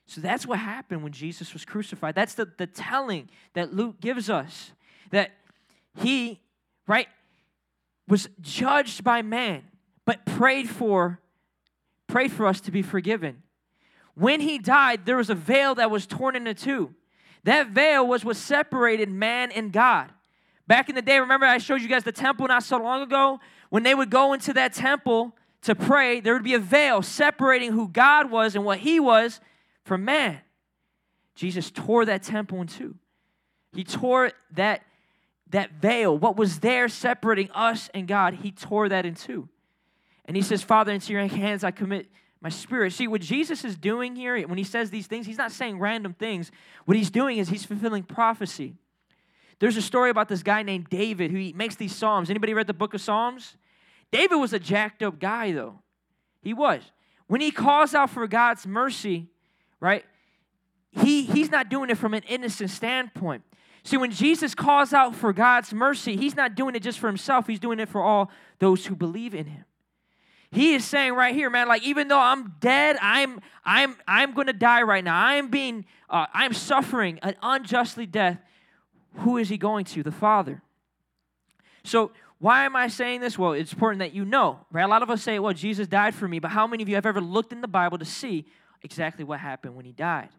So 0.07 0.21
that's 0.21 0.47
what 0.47 0.59
happened 0.59 1.03
when 1.03 1.13
Jesus 1.13 1.53
was 1.53 1.65
crucified. 1.65 2.15
That's 2.15 2.35
the, 2.35 2.49
the 2.59 2.67
telling 2.67 3.29
that 3.55 3.75
Luke 3.75 4.01
gives 4.01 4.29
us 4.31 4.73
that 5.11 5.33
he, 5.97 6.41
right, 6.87 7.09
was 8.09 8.29
judged 8.41 9.05
by 9.05 9.23
man, 9.23 9.63
but 10.05 10.25
prayed 10.27 10.69
for, 10.69 11.21
prayed 12.07 12.33
for 12.33 12.47
us 12.47 12.61
to 12.63 12.71
be 12.71 12.83
forgiven. 12.83 13.43
When 14.15 14.41
he 14.41 14.59
died, 14.59 15.07
there 15.07 15.17
was 15.17 15.31
a 15.31 15.35
veil 15.35 15.75
that 15.77 15.91
was 15.91 16.07
torn 16.07 16.37
into 16.37 16.55
two. 16.55 16.95
That 17.45 17.69
veil 17.69 18.07
was 18.07 18.25
what 18.25 18.37
separated 18.37 19.11
man 19.11 19.51
and 19.51 19.73
God. 19.73 20.11
Back 20.73 20.89
in 20.89 20.95
the 20.95 21.03
day, 21.03 21.21
remember 21.21 21.45
I 21.45 21.59
showed 21.59 21.83
you 21.83 21.89
guys 21.89 22.03
the 22.03 22.13
temple 22.13 22.49
not 22.49 22.63
so 22.63 22.79
long 22.79 23.03
ago? 23.03 23.41
When 23.69 23.83
they 23.83 23.95
would 23.95 24.09
go 24.09 24.33
into 24.33 24.55
that 24.55 24.73
temple 24.73 25.37
to 25.65 25.75
pray, 25.75 26.21
there 26.21 26.33
would 26.33 26.45
be 26.45 26.55
a 26.55 26.59
veil 26.59 27.03
separating 27.03 27.73
who 27.73 27.89
God 27.89 28.31
was 28.31 28.55
and 28.57 28.65
what 28.65 28.79
he 28.79 28.99
was 28.99 29.39
from 29.85 30.07
man. 30.07 30.41
Jesus 31.35 31.71
tore 31.71 32.07
that 32.07 32.23
temple 32.23 32.63
in 32.63 32.69
two. 32.69 32.95
He 33.75 33.85
tore 33.85 34.33
that, 34.53 34.83
that 35.51 35.73
veil, 35.73 36.17
what 36.17 36.39
was 36.39 36.61
there 36.61 36.89
separating 36.89 37.51
us 37.51 37.91
and 37.93 38.09
God, 38.09 38.33
he 38.33 38.51
tore 38.51 38.89
that 38.89 39.05
in 39.05 39.15
two. 39.15 39.51
And 40.25 40.39
he 40.39 40.43
says, 40.43 40.63
Father, 40.63 40.91
into 40.91 41.13
your 41.13 41.27
hands 41.27 41.65
I 41.65 41.71
commit 41.71 42.09
my 42.41 42.49
spirit. 42.49 42.95
See, 42.95 43.09
what 43.09 43.21
Jesus 43.21 43.63
is 43.63 43.77
doing 43.77 44.17
here, 44.17 44.41
when 44.49 44.57
he 44.57 44.65
says 44.65 44.89
these 44.89 45.07
things, 45.07 45.27
he's 45.27 45.37
not 45.37 45.53
saying 45.53 45.79
random 45.79 46.15
things. 46.15 46.51
What 46.87 46.97
he's 46.97 47.11
doing 47.11 47.37
is 47.37 47.51
he's 47.51 47.67
fulfilling 47.67 48.05
prophecy. 48.05 48.79
There's 49.63 49.77
a 49.77 49.83
story 49.83 50.11
about 50.11 50.29
this 50.29 50.43
guy 50.43 50.65
named 50.65 50.89
David 50.91 51.31
who 51.31 51.53
makes 51.55 51.77
these 51.77 51.95
psalms. 51.95 52.29
Anybody 52.31 52.53
read 52.53 52.67
the 52.67 52.75
book 52.75 52.95
of 52.95 53.01
Psalms? 53.01 53.57
David 54.11 54.35
was 54.35 54.53
a 54.53 54.59
jacked 54.59 55.05
up 55.05 55.21
guy, 55.21 55.53
though. 55.53 55.79
He 56.43 56.53
was. 56.53 56.83
When 57.29 57.41
he 57.41 57.53
calls 57.53 57.95
out 57.95 58.11
for 58.11 58.27
God's 58.27 58.67
mercy, 58.67 59.29
right, 59.79 60.05
he, 60.91 61.23
he's 61.23 61.49
not 61.49 61.69
doing 61.69 61.91
it 61.91 61.97
from 61.97 62.13
an 62.13 62.25
innocent 62.29 62.71
standpoint. 62.71 63.45
See, 63.85 63.97
when 63.97 64.11
Jesus 64.11 64.53
calls 64.53 64.93
out 64.93 65.15
for 65.15 65.33
God's 65.33 65.73
mercy, 65.73 66.17
he's 66.17 66.35
not 66.35 66.57
doing 66.57 66.75
it 66.75 66.83
just 66.83 66.99
for 66.99 67.07
himself, 67.07 67.47
he's 67.47 67.61
doing 67.61 67.79
it 67.79 67.89
for 67.89 68.03
all 68.03 68.33
those 68.59 68.87
who 68.87 68.97
believe 68.97 69.33
in 69.33 69.47
him. 69.47 69.65
He 70.51 70.75
is 70.75 70.85
saying 70.85 71.13
right 71.15 71.37
here, 71.37 71.51
man, 71.51 71.69
like 71.69 71.85
even 71.85 72.09
though 72.09 72.19
I'm 72.19 72.57
dead, 72.59 72.97
I'm 73.01 73.39
I'm 73.65 73.95
I'm 74.09 74.33
going 74.35 74.49
to 74.49 74.53
die 74.53 74.83
right 74.83 75.05
now. 75.05 75.17
I 75.17 75.37
am 75.37 75.51
being 75.51 75.85
uh, 76.11 76.27
I'm 76.35 76.53
suffering 76.53 77.21
an 77.23 77.37
unjustly 77.41 78.07
death. 78.07 78.41
Who 79.17 79.37
is 79.37 79.49
he 79.49 79.59
going 79.59 79.85
to? 79.87 80.03
The 80.03 80.13
Father. 80.13 80.63
So 81.85 82.13
why 82.39 82.65
am 82.65 82.75
I 82.75 82.89
saying 82.89 83.21
this? 83.21 83.39
Well, 83.39 83.53
it's 83.53 83.73
important 83.73 84.01
that 84.01 84.13
you 84.13 84.25
know, 84.25 84.59
right? 84.73 84.83
A 84.83 84.89
lot 84.89 85.03
of 85.03 85.11
us 85.11 85.23
say, 85.23 85.39
well, 85.39 85.53
Jesus 85.53 85.87
died 85.87 86.15
for 86.15 86.27
me, 86.27 86.41
but 86.41 86.51
how 86.51 86.67
many 86.67 86.83
of 86.83 86.89
you 86.89 86.97
have 86.97 87.07
ever 87.07 87.21
looked 87.21 87.53
in 87.53 87.61
the 87.61 87.69
Bible 87.69 87.99
to 87.99 88.05
see 88.05 88.47
exactly 88.83 89.25
what 89.25 89.39
happened 89.39 89.77
when 89.77 89.85
he 89.85 89.93
died? 89.93 90.31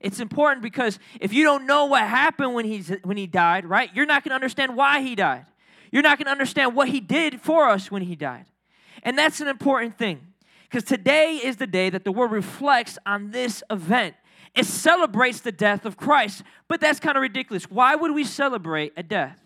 It's 0.00 0.18
important 0.18 0.62
because 0.62 0.98
if 1.20 1.32
you 1.32 1.44
don't 1.44 1.66
know 1.66 1.84
what 1.84 2.02
happened 2.02 2.54
when, 2.54 2.64
he's, 2.64 2.90
when 3.04 3.18
he 3.18 3.26
died, 3.26 3.66
right, 3.66 3.90
you're 3.94 4.06
not 4.06 4.24
going 4.24 4.30
to 4.30 4.34
understand 4.34 4.76
why 4.76 5.02
he 5.02 5.14
died. 5.14 5.44
You're 5.90 6.02
not 6.02 6.16
going 6.16 6.24
to 6.24 6.32
understand 6.32 6.74
what 6.74 6.88
he 6.88 7.00
did 7.00 7.40
for 7.40 7.68
us 7.68 7.90
when 7.90 8.00
he 8.00 8.16
died. 8.16 8.46
And 9.02 9.18
that's 9.18 9.42
an 9.42 9.48
important 9.48 9.98
thing 9.98 10.26
because 10.62 10.84
today 10.84 11.38
is 11.42 11.58
the 11.58 11.66
day 11.66 11.90
that 11.90 12.04
the 12.04 12.12
world 12.12 12.32
reflects 12.32 12.96
on 13.04 13.30
this 13.30 13.62
event. 13.68 14.14
It 14.54 14.66
celebrates 14.66 15.40
the 15.40 15.52
death 15.52 15.86
of 15.86 15.96
Christ, 15.96 16.42
but 16.68 16.80
that's 16.80 17.00
kind 17.00 17.16
of 17.16 17.22
ridiculous. 17.22 17.70
Why 17.70 17.94
would 17.94 18.12
we 18.12 18.24
celebrate 18.24 18.92
a 18.96 19.02
death? 19.02 19.38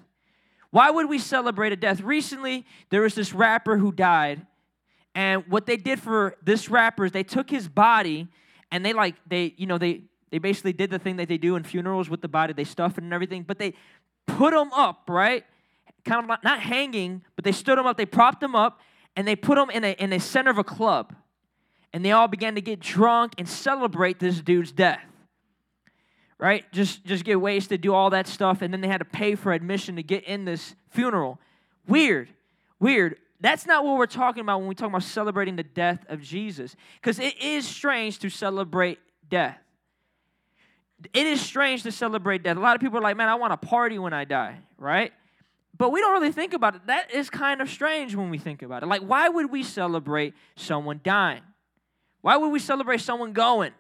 Why 0.71 0.91
would 0.91 1.09
we 1.09 1.19
celebrate 1.19 1.73
a 1.73 1.77
death? 1.77 2.01
Recently, 2.01 2.67
there 2.91 3.03
was 3.03 3.15
this 3.15 3.33
rapper 3.33 3.79
who 3.79 3.93
died, 3.93 4.47
and 5.15 5.45
what 5.49 5.67
they 5.67 5.77
did 5.77 6.01
for 6.01 6.37
this 6.43 6.69
rapper 6.69 7.07
is 7.07 7.13
they 7.13 7.23
took 7.23 7.49
his 7.49 7.69
body 7.69 8.29
and 8.71 8.85
they 8.85 8.93
like 8.93 9.15
they 9.27 9.55
you 9.57 9.67
know 9.67 9.79
they 9.79 10.03
they 10.31 10.39
basically 10.39 10.73
did 10.73 10.91
the 10.91 10.99
thing 10.99 11.17
that 11.17 11.29
they 11.29 11.39
do 11.39 11.57
in 11.57 11.63
funerals 11.63 12.11
with 12.11 12.21
the 12.21 12.29
body. 12.29 12.53
They 12.53 12.65
stuff 12.65 12.99
it 12.99 13.05
and 13.05 13.13
everything, 13.13 13.43
but 13.43 13.59
they 13.59 13.75
put 14.27 14.53
him 14.53 14.73
up, 14.73 15.05
right? 15.09 15.45
Kind 16.05 16.31
of 16.31 16.39
not 16.43 16.61
hanging, 16.61 17.23
but 17.37 17.45
they 17.45 17.53
stood 17.53 17.79
him 17.79 17.87
up. 17.87 17.97
They 17.97 18.07
propped 18.07 18.43
him 18.43 18.55
up, 18.55 18.81
and 19.15 19.27
they 19.27 19.37
put 19.37 19.57
him 19.57 19.71
in 19.71 19.85
a 19.85 19.93
in 19.93 20.13
a 20.13 20.21
center 20.21 20.51
of 20.51 20.59
a 20.59 20.65
club, 20.65 21.15
and 21.93 22.05
they 22.05 22.13
all 22.13 22.29
began 22.29 22.55
to 22.55 22.61
get 22.61 22.81
drunk 22.81 23.35
and 23.39 23.49
celebrate 23.49 24.19
this 24.19 24.41
dude's 24.41 24.73
death. 24.73 25.03
Right? 26.39 26.71
Just 26.73 27.05
just 27.05 27.25
get 27.25 27.41
wasted, 27.41 27.81
do 27.81 27.95
all 27.95 28.11
that 28.11 28.27
stuff, 28.27 28.61
and 28.61 28.73
then 28.73 28.81
they 28.83 28.89
had 28.89 28.99
to 28.99 29.07
pay 29.07 29.35
for 29.35 29.53
admission 29.53 29.97
to 29.97 30.03
get 30.03 30.25
in 30.25 30.45
this 30.45 30.75
funeral. 30.91 31.39
Weird, 31.89 32.29
weird. 32.79 33.17
That's 33.41 33.67
not 33.67 33.85
what 33.85 33.97
we're 33.97 34.07
talking 34.07 34.43
about 34.43 34.59
when 34.61 34.69
we 34.69 34.75
talk 34.75 34.89
about 34.89 35.03
celebrating 35.03 35.57
the 35.57 35.63
death 35.63 36.05
of 36.09 36.21
Jesus, 36.21 36.77
because 37.01 37.19
it 37.19 37.41
is 37.41 37.67
strange 37.67 38.19
to 38.21 38.29
celebrate 38.29 38.99
death 39.29 39.59
it 41.13 41.27
is 41.27 41.41
strange 41.41 41.83
to 41.83 41.93
celebrate 41.93 42.43
death. 42.43 42.57
A 42.57 42.61
lot 42.61 42.75
of 42.75 42.81
people 42.81 42.99
are 42.99 43.03
like, 43.03 43.17
man, 43.17 43.29
I 43.29 43.35
want 43.35 43.59
to 43.61 43.67
party 43.67 43.99
when 43.99 44.13
I 44.13 44.25
die, 44.25 44.59
right? 44.79 45.13
But 45.77 45.91
we 45.91 46.01
don't 46.01 46.13
really 46.13 46.33
think 46.33 46.55
about 46.55 46.75
it. 46.75 46.87
That 46.87 47.13
is 47.13 47.29
kind 47.29 47.61
of 47.61 47.69
strange 47.69 48.15
when 48.15 48.31
we 48.31 48.39
think 48.39 48.63
about 48.63 48.83
it. 48.83 48.87
Like, 48.87 49.03
why 49.03 49.29
would 49.29 49.51
we 49.51 49.63
celebrate 49.63 50.35
someone 50.57 51.01
dying? 51.05 51.43
Why 52.21 52.37
would 52.37 52.49
we 52.49 52.59
celebrate 52.59 53.01
someone 53.01 53.33
going? 53.33 53.73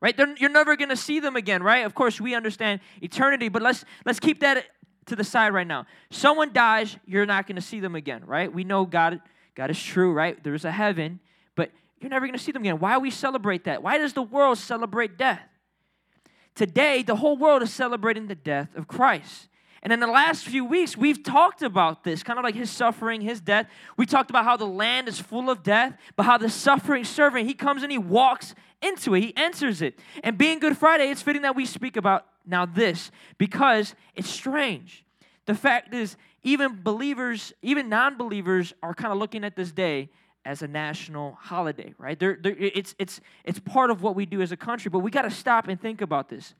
Right? 0.00 0.16
They're, 0.16 0.34
you're 0.36 0.50
never 0.50 0.76
going 0.76 0.90
to 0.90 0.96
see 0.96 1.20
them 1.20 1.36
again, 1.36 1.62
right? 1.62 1.86
Of 1.86 1.94
course, 1.94 2.20
we 2.20 2.34
understand 2.34 2.80
eternity, 3.00 3.48
but 3.48 3.62
let's 3.62 3.84
let's 4.04 4.20
keep 4.20 4.40
that 4.40 4.66
to 5.06 5.16
the 5.16 5.24
side 5.24 5.54
right 5.54 5.66
now. 5.66 5.86
Someone 6.10 6.52
dies, 6.52 6.96
you're 7.06 7.26
not 7.26 7.46
going 7.46 7.56
to 7.56 7.62
see 7.62 7.80
them 7.80 7.94
again, 7.94 8.24
right? 8.26 8.52
We 8.52 8.64
know 8.64 8.84
God 8.84 9.20
God 9.54 9.70
is 9.70 9.82
true, 9.82 10.12
right? 10.12 10.42
There's 10.42 10.64
a 10.64 10.72
heaven, 10.72 11.20
but 11.54 11.70
you're 12.00 12.10
never 12.10 12.26
going 12.26 12.36
to 12.36 12.42
see 12.42 12.52
them 12.52 12.62
again. 12.62 12.80
Why 12.80 12.98
we 12.98 13.10
celebrate 13.10 13.64
that? 13.64 13.82
Why 13.82 13.98
does 13.98 14.12
the 14.12 14.22
world 14.22 14.58
celebrate 14.58 15.16
death? 15.16 15.42
Today, 16.54 17.02
the 17.02 17.16
whole 17.16 17.36
world 17.36 17.62
is 17.62 17.72
celebrating 17.72 18.26
the 18.26 18.34
death 18.34 18.74
of 18.76 18.86
Christ. 18.86 19.48
And 19.84 19.92
in 19.92 20.00
the 20.00 20.06
last 20.06 20.46
few 20.46 20.64
weeks, 20.64 20.96
we've 20.96 21.22
talked 21.22 21.60
about 21.60 22.04
this, 22.04 22.22
kind 22.22 22.38
of 22.38 22.42
like 22.42 22.54
his 22.54 22.70
suffering, 22.70 23.20
his 23.20 23.42
death. 23.42 23.68
We 23.98 24.06
talked 24.06 24.30
about 24.30 24.44
how 24.44 24.56
the 24.56 24.66
land 24.66 25.08
is 25.08 25.20
full 25.20 25.50
of 25.50 25.62
death, 25.62 25.94
but 26.16 26.24
how 26.24 26.38
the 26.38 26.48
suffering 26.48 27.04
servant, 27.04 27.46
he 27.46 27.52
comes 27.52 27.82
and 27.82 27.92
he 27.92 27.98
walks 27.98 28.54
into 28.80 29.14
it, 29.14 29.20
he 29.20 29.36
enters 29.36 29.82
it. 29.82 29.98
And 30.22 30.38
being 30.38 30.58
Good 30.58 30.78
Friday, 30.78 31.10
it's 31.10 31.20
fitting 31.20 31.42
that 31.42 31.54
we 31.54 31.66
speak 31.66 31.98
about 31.98 32.26
now 32.46 32.64
this 32.64 33.10
because 33.36 33.94
it's 34.14 34.28
strange. 34.28 35.04
The 35.44 35.54
fact 35.54 35.92
is, 35.92 36.16
even 36.42 36.82
believers, 36.82 37.52
even 37.60 37.90
non 37.90 38.16
believers 38.16 38.72
are 38.82 38.94
kind 38.94 39.12
of 39.12 39.18
looking 39.18 39.44
at 39.44 39.54
this 39.54 39.70
day 39.70 40.08
as 40.46 40.62
a 40.62 40.68
national 40.68 41.36
holiday, 41.40 41.94
right? 41.98 42.18
They're, 42.18 42.38
they're, 42.40 42.56
it's, 42.56 42.94
it's, 42.98 43.20
it's 43.44 43.58
part 43.58 43.90
of 43.90 44.02
what 44.02 44.14
we 44.14 44.24
do 44.24 44.40
as 44.40 44.52
a 44.52 44.56
country, 44.56 44.90
but 44.90 45.00
we 45.00 45.10
got 45.10 45.22
to 45.22 45.30
stop 45.30 45.68
and 45.68 45.80
think 45.80 46.00
about 46.00 46.28
this. 46.28 46.54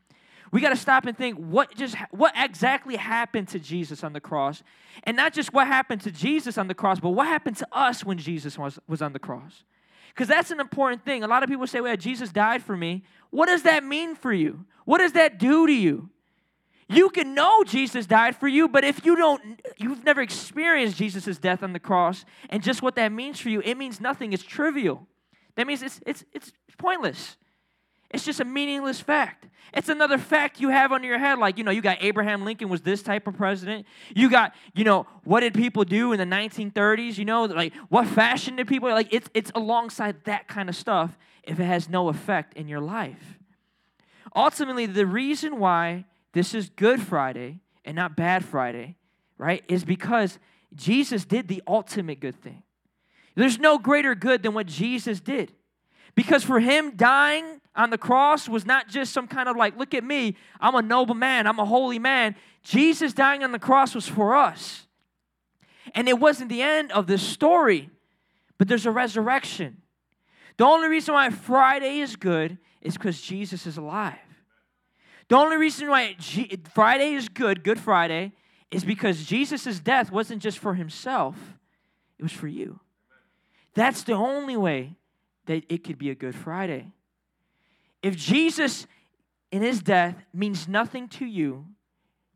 We 0.55 0.61
got 0.61 0.69
to 0.69 0.77
stop 0.77 1.05
and 1.07 1.19
think 1.19 1.37
what 1.37 1.75
just 1.75 1.97
what 2.13 2.33
exactly 2.37 2.95
happened 2.95 3.49
to 3.49 3.59
Jesus 3.59 4.05
on 4.05 4.13
the 4.13 4.21
cross, 4.21 4.63
and 5.03 5.17
not 5.17 5.33
just 5.33 5.53
what 5.53 5.67
happened 5.67 6.03
to 6.03 6.13
Jesus 6.13 6.57
on 6.57 6.69
the 6.69 6.75
cross, 6.75 7.01
but 7.01 7.11
what 7.11 7.27
happened 7.27 7.57
to 7.57 7.67
us 7.73 8.05
when 8.05 8.19
Jesus 8.19 8.57
was, 8.57 8.79
was 8.87 9.03
on 9.03 9.13
the 9.13 9.19
cross. 9.19 9.65
Because 10.11 10.29
that's 10.29 10.53
an 10.53 10.61
important 10.61 11.05
thing. 11.05 11.25
A 11.25 11.27
lot 11.27 11.43
of 11.43 11.49
people 11.49 11.67
say, 11.67 11.81
"Well, 11.81 11.97
Jesus 11.97 12.31
died 12.31 12.63
for 12.63 12.77
me." 12.77 13.03
What 13.31 13.47
does 13.47 13.65
that 13.65 13.83
mean 13.83 14.15
for 14.15 14.33
you? 14.33 14.65
What 14.85 14.99
does 14.99 15.11
that 15.15 15.39
do 15.39 15.67
to 15.67 15.73
you? 15.73 16.11
You 16.89 17.11
can 17.11 17.35
know 17.35 17.65
Jesus 17.65 18.07
died 18.07 18.37
for 18.37 18.47
you, 18.47 18.69
but 18.69 18.85
if 18.85 19.05
you 19.05 19.17
don't, 19.17 19.61
you've 19.77 20.05
never 20.05 20.21
experienced 20.21 20.97
Jesus' 20.97 21.37
death 21.37 21.65
on 21.65 21.73
the 21.73 21.81
cross 21.81 22.25
and 22.49 22.63
just 22.63 22.81
what 22.81 22.95
that 22.95 23.11
means 23.11 23.41
for 23.41 23.49
you, 23.49 23.61
it 23.65 23.77
means 23.77 24.01
nothing. 24.01 24.33
It's 24.33 24.45
trivial. 24.45 25.09
That 25.57 25.67
means 25.67 25.83
it's, 25.83 25.99
it's, 26.07 26.25
it's 26.33 26.53
pointless. 26.79 27.39
It's 28.15 28.25
just 28.25 28.41
a 28.41 28.45
meaningless 28.45 29.01
fact. 29.01 29.49
It's 29.73 29.89
another 29.89 30.19
fact 30.19 30.61
you 30.61 30.69
have 30.69 30.93
under 30.93 31.09
your 31.09 31.19
head. 31.19 31.39
Like, 31.39 31.59
you 31.59 31.65
know, 31.65 31.73
you 31.73 31.83
got 31.83 31.99
Abraham 32.01 32.45
Lincoln 32.45 32.69
was 32.69 32.83
this 32.83 33.03
type 33.03 33.27
of 33.27 33.37
president. 33.37 33.87
You 34.15 34.31
got, 34.31 34.55
you 34.73 34.85
know, 34.85 35.07
what 35.25 35.41
did 35.41 35.53
people 35.53 35.85
do 35.85 36.13
in 36.13 36.19
the 36.19 36.25
1930s? 36.25 37.19
You 37.19 37.25
know, 37.25 37.45
like 37.45 37.75
what 37.89 38.07
fashion 38.07 38.55
did 38.57 38.69
people 38.69 38.89
like? 38.89 39.09
It's 39.13 39.29
it's 39.35 39.51
alongside 39.55 40.23
that 40.25 40.47
kind 40.47 40.69
of 40.69 40.77
stuff 40.77 41.19
if 41.43 41.59
it 41.59 41.65
has 41.65 41.89
no 41.89 42.09
effect 42.09 42.55
in 42.55 42.69
your 42.69 42.81
life. 42.81 43.39
Ultimately, 44.37 44.87
the 44.87 45.07
reason 45.07 45.59
why 45.59 46.05
this 46.33 46.55
is 46.55 46.69
Good 46.69 47.03
Friday 47.03 47.61
and 47.85 47.97
not 47.97 48.17
Bad 48.17 48.45
Friday, 48.45 48.95
right? 49.39 49.65
Is 49.69 49.85
because 49.85 50.39
Jesus 50.73 51.25
did 51.25 51.49
the 51.49 51.63
ultimate 51.67 52.21
good 52.21 52.41
thing. 52.41 52.63
There's 53.35 53.59
no 53.59 53.79
greater 53.79 54.15
good 54.15 54.45
than 54.45 54.55
what 54.55 54.67
Jesus 54.67 55.21
did. 55.21 55.53
Because 56.15 56.45
for 56.45 56.61
him, 56.61 56.93
dying 56.95 57.61
on 57.77 57.91
the 57.91 57.99
cross 57.99 58.49
was 58.49 58.65
not 58.65 58.89
just 58.89 59.13
some 59.13 59.27
kind 59.27 59.49
of 59.49 59.57
like, 59.57 59.77
look 59.77 59.95
at 59.95 60.05
me, 60.05 60.37
I'm 60.61 60.75
a 60.75 60.83
noble 60.83 61.15
man, 61.15 61.47
I'm 61.47 61.59
a 61.59 61.65
holy 61.65 61.99
man. 61.99 62.37
Jesus 62.63 63.13
dying 63.13 63.43
on 63.43 63.53
the 63.53 63.59
cross 63.59 63.95
was 63.95 64.09
for 64.09 64.37
us. 64.37 64.87
And 65.95 66.09
it 66.09 66.19
wasn't 66.19 66.49
the 66.49 66.63
end 66.63 66.93
of 66.93 67.07
the 67.07 67.19
story, 67.19 67.91
but 68.59 68.69
there's 68.69 68.87
a 68.87 68.91
resurrection. 68.91 69.83
The 70.57 70.65
only 70.65 70.89
reason 70.89 71.15
why 71.15 71.31
Friday 71.31 71.99
is 71.99 72.17
good 72.17 72.59
is 72.81 72.95
because 72.95 73.21
Jesus 73.21 73.67
is 73.67 73.77
alive. 73.77 74.19
The 75.29 75.37
only 75.37 75.57
reason 75.57 75.89
why 75.89 76.15
G- 76.19 76.61
Friday 76.75 77.15
is 77.15 77.29
good, 77.29 77.65
Good 77.65 77.81
Friday, 77.81 78.33
is 78.71 78.85
because 78.85 79.25
Jesus' 79.25 79.81
death 79.81 80.13
wasn't 80.13 80.43
just 80.43 80.59
for 80.59 80.75
himself, 80.75 81.37
it 82.19 82.23
was 82.23 82.33
for 82.33 82.49
you. 82.49 82.81
That's 83.75 84.05
the 84.05 84.13
only 84.13 84.57
way 84.57 84.97
that 85.47 85.65
it 85.69 85.85
could 85.85 85.99
be 85.99 86.11
a 86.11 86.15
Good 86.15 86.35
Friday. 86.35 86.93
If 88.05 88.17
Jesus 88.17 88.87
in 89.51 89.63
his 89.63 89.81
death 89.83 90.15
means 90.35 90.69
nothing 90.69 91.09
to 91.09 91.25
you, 91.25 91.65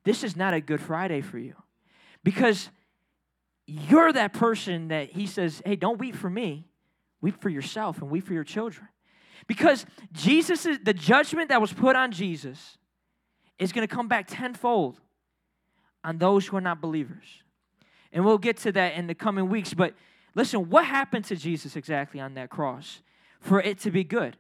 this 0.03 0.25
is 0.25 0.35
not 0.35 0.55
a 0.55 0.63
Good 0.63 0.81
Friday 0.81 1.21
for 1.21 1.39
you. 1.39 1.55
Because 2.25 2.71
you're 3.67 4.11
that 4.11 4.33
person 4.33 4.89
that 4.89 5.11
he 5.11 5.27
says, 5.27 5.61
hey, 5.67 5.77
don't 5.77 5.99
weep 5.99 6.17
for 6.17 6.31
me, 6.31 6.67
weep 7.21 7.43
for 7.43 7.51
yourself 7.51 8.01
and 8.01 8.11
weep 8.11 8.27
for 8.27 8.33
your 8.33 8.45
children. 8.45 8.89
Because 9.47 9.85
Jesus 10.11 10.65
is 10.65 10.79
the 10.83 10.95
judgment 10.95 11.51
that 11.51 11.61
was 11.61 11.75
put 11.75 11.97
on 11.97 12.13
Jesus 12.13 12.79
is 13.59 13.71
going 13.71 13.87
to 13.87 13.95
come 13.95 14.09
back 14.09 14.25
tenfold 14.27 14.99
on 16.03 16.17
those 16.17 16.47
who 16.47 16.57
are 16.57 16.63
not 16.63 16.81
believers. 16.81 17.43
And 18.11 18.25
we'll 18.25 18.39
get 18.39 18.57
to 18.59 18.73
that 18.73 18.95
in 18.95 19.07
the 19.07 19.15
coming 19.15 19.51
weeks. 19.51 19.75
But 19.75 19.93
listen, 20.35 20.71
what 20.71 20.87
happened 20.87 21.27
to 21.27 21.37
Jesus 21.37 21.77
exactly 21.77 22.21
on 22.21 22.33
that 22.35 22.49
cross 22.49 23.03
for 23.39 23.61
it 23.61 23.79
to 23.81 23.91
be 23.91 24.03
good? 24.03 24.39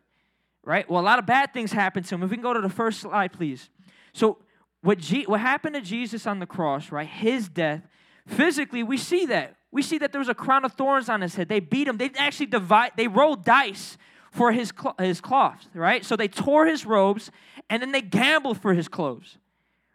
Right? 0.69 0.89
Well, 0.89 1.01
a 1.01 1.03
lot 1.03 1.19
of 1.19 1.25
bad 1.25 1.55
things 1.55 1.73
happened 1.73 2.05
to 2.07 2.15
him. 2.15 2.23
If 2.23 2.29
we 2.29 2.37
can 2.37 2.43
go 2.43 2.53
to 2.53 2.61
the 2.61 2.69
first 2.69 3.01
slide, 3.01 3.33
please. 3.33 3.71
So, 4.13 4.37
what, 4.83 4.99
G- 4.99 5.25
what 5.25 5.41
happened 5.41 5.75
to 5.77 5.81
Jesus 5.81 6.27
on 6.27 6.41
the 6.41 6.47
cross, 6.47 6.93
right? 6.93 7.09
His 7.09 7.49
death, 7.49 7.89
physically, 8.27 8.83
we 8.83 8.99
see 8.99 9.25
that. 9.27 9.57
We 9.73 9.81
see 9.81 9.97
that 9.97 10.13
there 10.13 10.19
was 10.19 10.29
a 10.29 10.35
crown 10.35 10.67
of 10.67 10.75
thorns 10.75 11.09
on 11.09 11.23
his 11.23 11.35
head. 11.37 11.49
They 11.49 11.61
beat 11.61 11.89
him. 11.89 11.97
They 11.97 12.11
actually 12.19 12.47
divide, 12.47 12.93
they 12.99 13.09
rolled 13.09 13.47
dice 13.47 13.97
for 14.31 14.53
his, 14.53 14.71
cl- 14.79 14.95
his 14.99 15.23
cloth, 15.23 15.67
right? 15.73 16.05
So 16.05 16.17
they 16.17 16.29
tore 16.29 16.67
his 16.67 16.85
robes 16.85 17.31
and 17.71 17.81
then 17.81 17.93
they 17.93 18.03
gambled 18.03 18.61
for 18.61 18.75
his 18.75 18.89
clothes, 18.89 19.39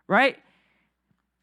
right? 0.08 0.38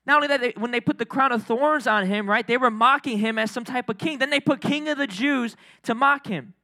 Not 0.06 0.16
only 0.16 0.28
that, 0.28 0.40
they, 0.40 0.54
when 0.56 0.72
they 0.72 0.80
put 0.80 0.98
the 0.98 1.06
crown 1.06 1.30
of 1.30 1.44
thorns 1.44 1.86
on 1.86 2.06
him, 2.06 2.28
right, 2.28 2.44
they 2.44 2.56
were 2.56 2.70
mocking 2.70 3.18
him 3.18 3.38
as 3.38 3.52
some 3.52 3.64
type 3.64 3.88
of 3.88 3.96
king. 3.96 4.18
Then 4.18 4.30
they 4.30 4.40
put 4.40 4.60
king 4.60 4.88
of 4.88 4.98
the 4.98 5.06
Jews 5.06 5.54
to 5.84 5.94
mock 5.94 6.26
him. 6.26 6.54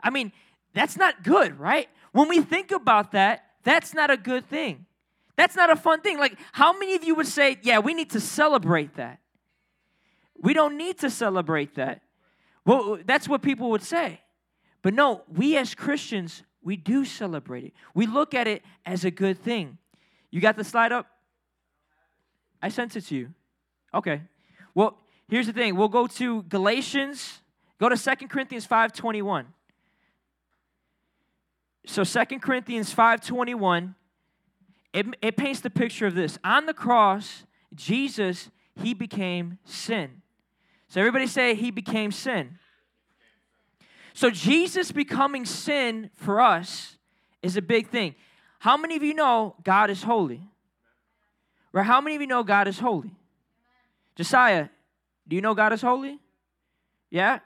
I 0.00 0.10
mean, 0.10 0.32
that's 0.74 0.96
not 0.96 1.22
good, 1.22 1.58
right? 1.58 1.88
When 2.12 2.28
we 2.28 2.40
think 2.40 2.70
about 2.70 3.12
that, 3.12 3.44
that's 3.64 3.94
not 3.94 4.10
a 4.10 4.16
good 4.16 4.48
thing. 4.48 4.86
That's 5.36 5.56
not 5.56 5.70
a 5.70 5.76
fun 5.76 6.00
thing. 6.00 6.18
Like, 6.18 6.36
how 6.52 6.72
many 6.72 6.94
of 6.94 7.04
you 7.04 7.14
would 7.14 7.26
say, 7.26 7.58
yeah, 7.62 7.78
we 7.78 7.94
need 7.94 8.10
to 8.10 8.20
celebrate 8.20 8.96
that? 8.96 9.18
We 10.36 10.54
don't 10.54 10.76
need 10.76 10.98
to 10.98 11.10
celebrate 11.10 11.74
that. 11.76 12.02
Well, 12.64 12.98
that's 13.04 13.28
what 13.28 13.42
people 13.42 13.70
would 13.70 13.82
say. 13.82 14.20
But 14.82 14.94
no, 14.94 15.22
we 15.28 15.56
as 15.56 15.74
Christians, 15.74 16.42
we 16.62 16.76
do 16.76 17.04
celebrate 17.04 17.64
it. 17.64 17.72
We 17.94 18.06
look 18.06 18.34
at 18.34 18.46
it 18.46 18.62
as 18.84 19.04
a 19.04 19.10
good 19.10 19.38
thing. 19.42 19.78
You 20.30 20.40
got 20.40 20.56
the 20.56 20.64
slide 20.64 20.92
up? 20.92 21.06
I 22.60 22.68
sent 22.68 22.96
it 22.96 23.02
to 23.02 23.14
you. 23.14 23.34
Okay. 23.94 24.22
Well, 24.74 24.98
here's 25.28 25.46
the 25.46 25.52
thing. 25.52 25.76
We'll 25.76 25.88
go 25.88 26.06
to 26.06 26.42
Galatians. 26.44 27.40
Go 27.78 27.88
to 27.88 27.96
Second 27.96 28.28
Corinthians 28.28 28.66
5:21. 28.66 29.46
So 31.86 32.04
Second 32.04 32.40
Corinthians 32.40 32.94
5:21 32.94 33.94
it, 34.92 35.06
it 35.22 35.36
paints 35.36 35.60
the 35.60 35.70
picture 35.70 36.06
of 36.06 36.14
this. 36.14 36.38
On 36.44 36.66
the 36.66 36.74
cross, 36.74 37.44
Jesus, 37.74 38.50
he 38.76 38.92
became 38.94 39.58
sin. 39.64 40.22
So 40.88 41.00
everybody 41.00 41.26
say 41.26 41.54
he 41.54 41.70
became 41.70 42.12
sin. 42.12 42.58
So 44.12 44.30
Jesus 44.30 44.92
becoming 44.92 45.46
sin 45.46 46.10
for 46.14 46.40
us 46.40 46.98
is 47.42 47.56
a 47.56 47.62
big 47.62 47.88
thing. 47.88 48.14
How 48.58 48.76
many 48.76 48.96
of 48.96 49.02
you 49.02 49.14
know 49.14 49.56
God 49.64 49.88
is 49.88 50.02
holy? 50.02 50.42
Right? 51.72 51.86
How 51.86 52.02
many 52.02 52.16
of 52.16 52.20
you 52.20 52.26
know 52.26 52.42
God 52.42 52.68
is 52.68 52.78
holy? 52.78 53.10
Josiah, 54.14 54.68
do 55.26 55.34
you 55.34 55.40
know 55.40 55.54
God 55.54 55.72
is 55.72 55.80
holy? 55.80 56.18
Yeah? 57.10 57.38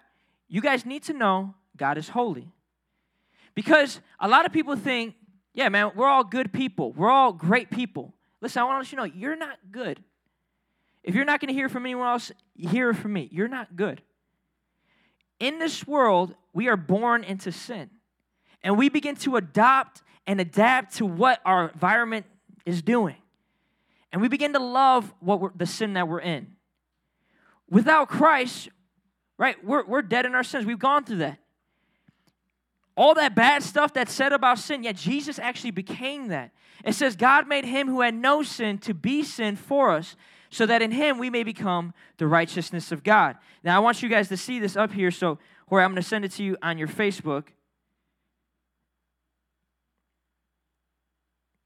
You 0.48 0.60
guys 0.60 0.84
need 0.84 1.04
to 1.04 1.12
know 1.12 1.54
God 1.76 1.96
is 1.96 2.08
holy. 2.08 2.48
Because 3.56 4.00
a 4.20 4.28
lot 4.28 4.46
of 4.46 4.52
people 4.52 4.76
think, 4.76 5.14
yeah, 5.54 5.68
man, 5.70 5.90
we're 5.96 6.06
all 6.06 6.22
good 6.22 6.52
people. 6.52 6.92
We're 6.92 7.10
all 7.10 7.32
great 7.32 7.70
people. 7.70 8.14
Listen, 8.40 8.62
I 8.62 8.64
want 8.66 8.86
to 8.86 8.96
let 8.96 9.04
you 9.04 9.08
know, 9.10 9.18
you're 9.18 9.36
not 9.36 9.58
good. 9.72 10.04
If 11.02 11.14
you're 11.14 11.24
not 11.24 11.40
going 11.40 11.48
to 11.48 11.54
hear 11.54 11.68
from 11.68 11.86
anyone 11.86 12.06
else, 12.06 12.30
hear 12.54 12.92
from 12.92 13.14
me. 13.14 13.28
You're 13.32 13.48
not 13.48 13.74
good. 13.74 14.02
In 15.40 15.58
this 15.58 15.86
world, 15.86 16.34
we 16.52 16.68
are 16.68 16.76
born 16.76 17.24
into 17.24 17.50
sin. 17.50 17.90
And 18.62 18.76
we 18.76 18.90
begin 18.90 19.16
to 19.16 19.36
adopt 19.36 20.02
and 20.26 20.40
adapt 20.40 20.96
to 20.96 21.06
what 21.06 21.40
our 21.46 21.70
environment 21.70 22.26
is 22.66 22.82
doing. 22.82 23.16
And 24.12 24.20
we 24.20 24.28
begin 24.28 24.52
to 24.52 24.58
love 24.58 25.14
what 25.20 25.58
the 25.58 25.66
sin 25.66 25.94
that 25.94 26.08
we're 26.08 26.20
in. 26.20 26.56
Without 27.70 28.08
Christ, 28.08 28.68
right, 29.38 29.62
we're, 29.64 29.84
we're 29.86 30.02
dead 30.02 30.26
in 30.26 30.34
our 30.34 30.44
sins. 30.44 30.66
We've 30.66 30.78
gone 30.78 31.04
through 31.04 31.18
that. 31.18 31.38
All 32.96 33.14
that 33.14 33.34
bad 33.34 33.62
stuff 33.62 33.92
that's 33.92 34.12
said 34.12 34.32
about 34.32 34.58
sin, 34.58 34.82
yet 34.82 34.96
Jesus 34.96 35.38
actually 35.38 35.70
became 35.70 36.28
that. 36.28 36.50
It 36.84 36.94
says, 36.94 37.14
God 37.14 37.46
made 37.46 37.64
him 37.64 37.88
who 37.88 38.00
had 38.00 38.14
no 38.14 38.42
sin 38.42 38.78
to 38.78 38.94
be 38.94 39.22
sin 39.22 39.56
for 39.56 39.90
us, 39.90 40.16
so 40.48 40.64
that 40.64 40.80
in 40.80 40.92
him 40.92 41.18
we 41.18 41.28
may 41.28 41.42
become 41.42 41.92
the 42.16 42.26
righteousness 42.26 42.92
of 42.92 43.02
God. 43.02 43.36
Now, 43.62 43.76
I 43.76 43.80
want 43.80 44.02
you 44.02 44.08
guys 44.08 44.28
to 44.28 44.36
see 44.36 44.58
this 44.58 44.76
up 44.76 44.92
here, 44.92 45.10
so 45.10 45.38
where 45.68 45.82
I'm 45.82 45.90
going 45.90 46.02
to 46.02 46.08
send 46.08 46.24
it 46.24 46.32
to 46.32 46.42
you 46.42 46.56
on 46.62 46.78
your 46.78 46.88
Facebook. 46.88 47.48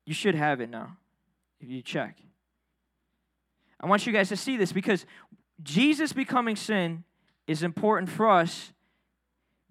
You 0.06 0.14
should 0.14 0.34
have 0.34 0.60
it 0.60 0.70
now 0.70 0.96
if 1.60 1.68
you 1.68 1.82
check. 1.82 2.18
I 3.78 3.86
want 3.86 4.06
you 4.06 4.12
guys 4.12 4.28
to 4.30 4.36
see 4.36 4.56
this 4.56 4.72
because 4.72 5.06
Jesus 5.62 6.12
becoming 6.12 6.56
sin 6.56 7.04
is 7.46 7.62
important 7.62 8.10
for 8.10 8.28
us 8.28 8.72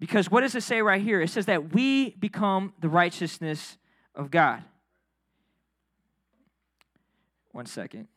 because 0.00 0.30
what 0.30 0.40
does 0.40 0.54
it 0.54 0.62
say 0.62 0.80
right 0.82 1.00
here? 1.00 1.20
It 1.20 1.28
says 1.28 1.46
that 1.46 1.74
we 1.74 2.16
become 2.16 2.72
the 2.80 2.88
righteousness 2.88 3.76
of 4.14 4.30
God. 4.30 4.64
One 7.52 7.66
second. 7.66 8.08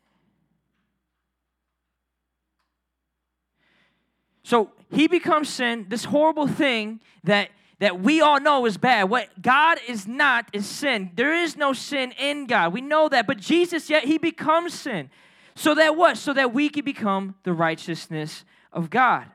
So 4.44 4.72
he 4.90 5.08
becomes 5.08 5.50
sin, 5.50 5.86
this 5.90 6.06
horrible 6.06 6.48
thing 6.48 7.02
that 7.24 7.50
that 7.80 8.00
we 8.00 8.22
all 8.22 8.40
know 8.40 8.66
is 8.66 8.78
bad. 8.78 9.10
What 9.10 9.42
God 9.42 9.78
is 9.90 10.08
not 10.08 10.48
is 10.54 10.66
sin. 10.66 11.12
There 11.16 11.34
is 11.34 11.58
no 11.58 11.74
sin 11.74 12.14
in 12.18 12.46
God. 12.46 12.72
We 12.72 12.80
know 12.80 13.10
that. 13.10 13.28
But 13.28 13.40
Jesus, 13.40 13.90
yet 13.90 14.06
he 14.06 14.18
becomes 14.18 14.74
sin. 14.74 15.10
So 15.56 15.76
that 15.76 15.98
what? 15.98 16.18
So 16.18 16.32
that 16.32 16.54
we 16.54 16.70
can 16.70 16.86
become 16.86 17.36
the 17.44 17.52
righteousness 17.52 18.46
of 18.72 18.90
God. 18.90 19.26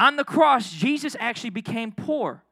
On 0.00 0.16
the 0.16 0.24
cross, 0.24 0.72
Jesus 0.72 1.14
actually 1.20 1.50
became 1.50 1.92
poor. 1.92 2.42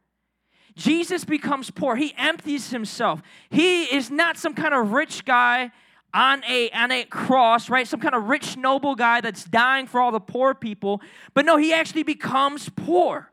Jesus 0.77 1.25
becomes 1.25 1.71
poor. 1.71 1.97
He 1.97 2.15
empties 2.19 2.71
himself. 2.71 3.23
He 3.49 3.85
is 3.85 4.11
not 4.11 4.37
some 4.37 4.55
kind 4.55 4.75
of 4.75 4.93
rich 4.93 5.25
guy 5.25 5.73
on 6.13 6.45
a, 6.45 6.71
on 6.71 6.93
a 6.93 7.05
cross, 7.05 7.71
right? 7.71 7.89
Some 7.89 8.01
kind 8.01 8.15
of 8.15 8.25
rich, 8.25 8.57
noble 8.57 8.95
guy 8.95 9.23
that's 9.23 9.45
dying 9.45 9.87
for 9.87 10.01
all 10.01 10.13
the 10.13 10.21
poor 10.21 10.55
people. 10.55 11.01
But 11.33 11.47
no, 11.47 11.57
he 11.57 11.73
actually 11.73 12.03
becomes 12.03 12.69
poor. 12.69 13.31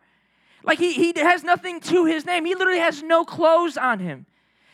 Like 0.64 0.80
he, 0.80 0.94
he 0.94 1.14
has 1.18 1.44
nothing 1.44 1.82
to 1.82 2.06
his 2.06 2.26
name. 2.26 2.46
He 2.46 2.56
literally 2.56 2.80
has 2.80 3.04
no 3.04 3.26
clothes 3.26 3.78
on 3.78 4.00
him. 4.00 4.26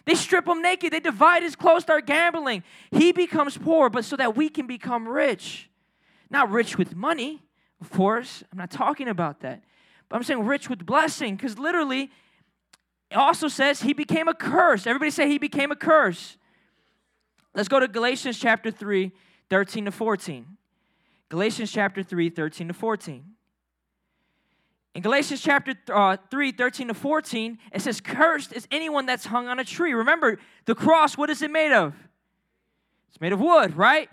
They 0.06 0.16
strip 0.16 0.48
him 0.48 0.62
naked. 0.62 0.94
They 0.94 1.00
divide 1.00 1.42
his 1.42 1.56
clothes, 1.56 1.82
start 1.82 2.06
gambling. 2.06 2.64
He 2.92 3.12
becomes 3.12 3.58
poor, 3.58 3.90
but 3.90 4.06
so 4.06 4.16
that 4.18 4.36
we 4.36 4.50
can 4.50 4.68
become 4.68 5.08
rich. 5.08 5.70
Not 6.30 6.50
rich 6.52 6.78
with 6.78 6.96
money, 6.96 7.44
of 7.82 7.90
course. 7.90 8.44
I'm 8.52 8.58
not 8.58 8.72
talking 8.72 9.08
about 9.08 9.42
that. 9.42 9.64
But 10.08 10.18
I'm 10.18 10.24
saying 10.24 10.46
rich 10.46 10.70
with 10.70 10.86
blessing, 10.86 11.36
because 11.36 11.58
literally, 11.58 12.12
it 13.10 13.16
also 13.16 13.48
says 13.48 13.82
he 13.82 13.94
became 13.94 14.28
a 14.28 14.34
curse. 14.34 14.88
Everybody 14.88 15.12
say 15.12 15.28
he 15.28 15.38
became 15.38 15.72
a 15.72 15.76
curse. 15.76 16.38
Let's 17.54 17.68
go 17.68 17.80
to 17.80 17.88
Galatians 17.88 18.40
chapter 18.40 18.72
3, 18.72 19.12
13 19.50 19.86
to 19.86 19.92
14. 19.92 20.46
Galatians 21.30 21.72
chapter 21.72 22.04
3, 22.04 22.30
13 22.30 22.68
to 22.70 22.74
14. 22.74 23.24
In 24.94 25.02
Galatians 25.02 25.42
chapter 25.42 25.74
uh, 25.94 26.18
3, 26.30 26.52
13 26.52 26.90
to 26.90 26.94
14, 26.94 27.58
it 27.72 27.82
says, 27.82 28.02
Cursed 28.02 28.52
is 28.54 28.68
anyone 28.72 29.06
that's 29.06 29.26
hung 29.26 29.48
on 29.48 29.60
a 29.60 29.64
tree. 29.64 29.94
Remember, 29.94 30.38
the 30.66 30.76
cross, 30.76 31.18
what 31.18 31.30
is 31.30 31.42
it 31.42 31.50
made 31.50 31.72
of? 31.72 31.94
It's 33.10 33.22
made 33.22 33.32
of 33.32 33.40
wood, 33.40 33.78
right? 33.78 34.10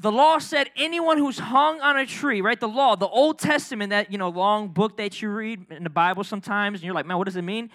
The 0.00 0.10
law 0.10 0.38
said 0.38 0.70
anyone 0.76 1.18
who's 1.18 1.38
hung 1.38 1.82
on 1.82 1.98
a 1.98 2.06
tree, 2.06 2.40
right? 2.40 2.58
The 2.58 2.66
law, 2.68 2.96
the 2.96 3.06
Old 3.06 3.38
Testament, 3.38 3.90
that, 3.90 4.10
you 4.10 4.16
know, 4.16 4.30
long 4.30 4.68
book 4.68 4.96
that 4.96 5.20
you 5.20 5.28
read 5.28 5.66
in 5.70 5.84
the 5.84 5.90
Bible 5.90 6.24
sometimes, 6.24 6.78
and 6.78 6.84
you're 6.84 6.94
like, 6.94 7.04
man, 7.04 7.18
what 7.18 7.26
does 7.26 7.36
it 7.36 7.42
mean? 7.42 7.68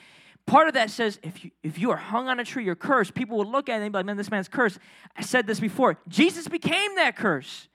Part 0.47 0.67
of 0.67 0.73
that 0.73 0.89
says 0.89 1.19
if 1.21 1.45
you, 1.45 1.51
if 1.61 1.77
you 1.77 1.91
are 1.91 1.97
hung 1.97 2.27
on 2.27 2.39
a 2.39 2.43
tree, 2.43 2.65
you're 2.65 2.75
cursed. 2.75 3.13
People 3.13 3.38
would 3.38 3.47
look 3.47 3.69
at 3.69 3.79
it 3.79 3.83
and 3.83 3.93
be 3.93 3.99
like, 3.99 4.07
man, 4.07 4.17
this 4.17 4.31
man's 4.31 4.47
cursed. 4.47 4.79
I 5.15 5.21
said 5.21 5.45
this 5.45 5.59
before. 5.59 5.99
Jesus 6.07 6.47
became 6.47 6.95
that 6.95 7.15
curse. 7.15 7.67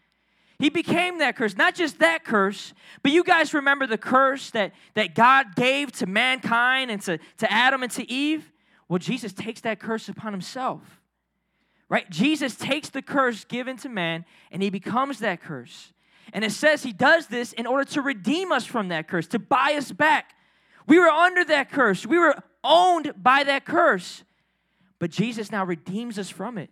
He 0.58 0.68
became 0.68 1.18
that 1.18 1.36
curse. 1.36 1.56
Not 1.56 1.76
just 1.76 2.00
that 2.00 2.24
curse, 2.24 2.74
but 3.04 3.12
you 3.12 3.22
guys 3.22 3.54
remember 3.54 3.86
the 3.86 3.98
curse 3.98 4.50
that, 4.50 4.72
that 4.94 5.14
God 5.14 5.54
gave 5.54 5.92
to 5.92 6.06
mankind 6.06 6.90
and 6.90 7.00
to, 7.02 7.18
to 7.38 7.50
Adam 7.52 7.84
and 7.84 7.92
to 7.92 8.10
Eve? 8.10 8.50
Well, 8.88 8.98
Jesus 8.98 9.32
takes 9.32 9.60
that 9.60 9.78
curse 9.78 10.08
upon 10.08 10.32
himself. 10.32 10.99
Right? 11.90 12.08
Jesus 12.08 12.54
takes 12.54 12.88
the 12.88 13.02
curse 13.02 13.44
given 13.44 13.76
to 13.78 13.88
man 13.88 14.24
and 14.52 14.62
he 14.62 14.70
becomes 14.70 15.18
that 15.18 15.42
curse. 15.42 15.92
And 16.32 16.44
it 16.44 16.52
says 16.52 16.84
he 16.84 16.92
does 16.92 17.26
this 17.26 17.52
in 17.52 17.66
order 17.66 17.84
to 17.90 18.00
redeem 18.00 18.52
us 18.52 18.64
from 18.64 18.88
that 18.88 19.08
curse, 19.08 19.26
to 19.26 19.40
buy 19.40 19.74
us 19.76 19.90
back. 19.90 20.36
We 20.86 21.00
were 21.00 21.08
under 21.08 21.44
that 21.46 21.68
curse. 21.70 22.06
We 22.06 22.18
were 22.18 22.36
owned 22.62 23.12
by 23.20 23.42
that 23.42 23.64
curse. 23.64 24.22
But 25.00 25.10
Jesus 25.10 25.50
now 25.50 25.64
redeems 25.64 26.16
us 26.16 26.30
from 26.30 26.58
it. 26.58 26.70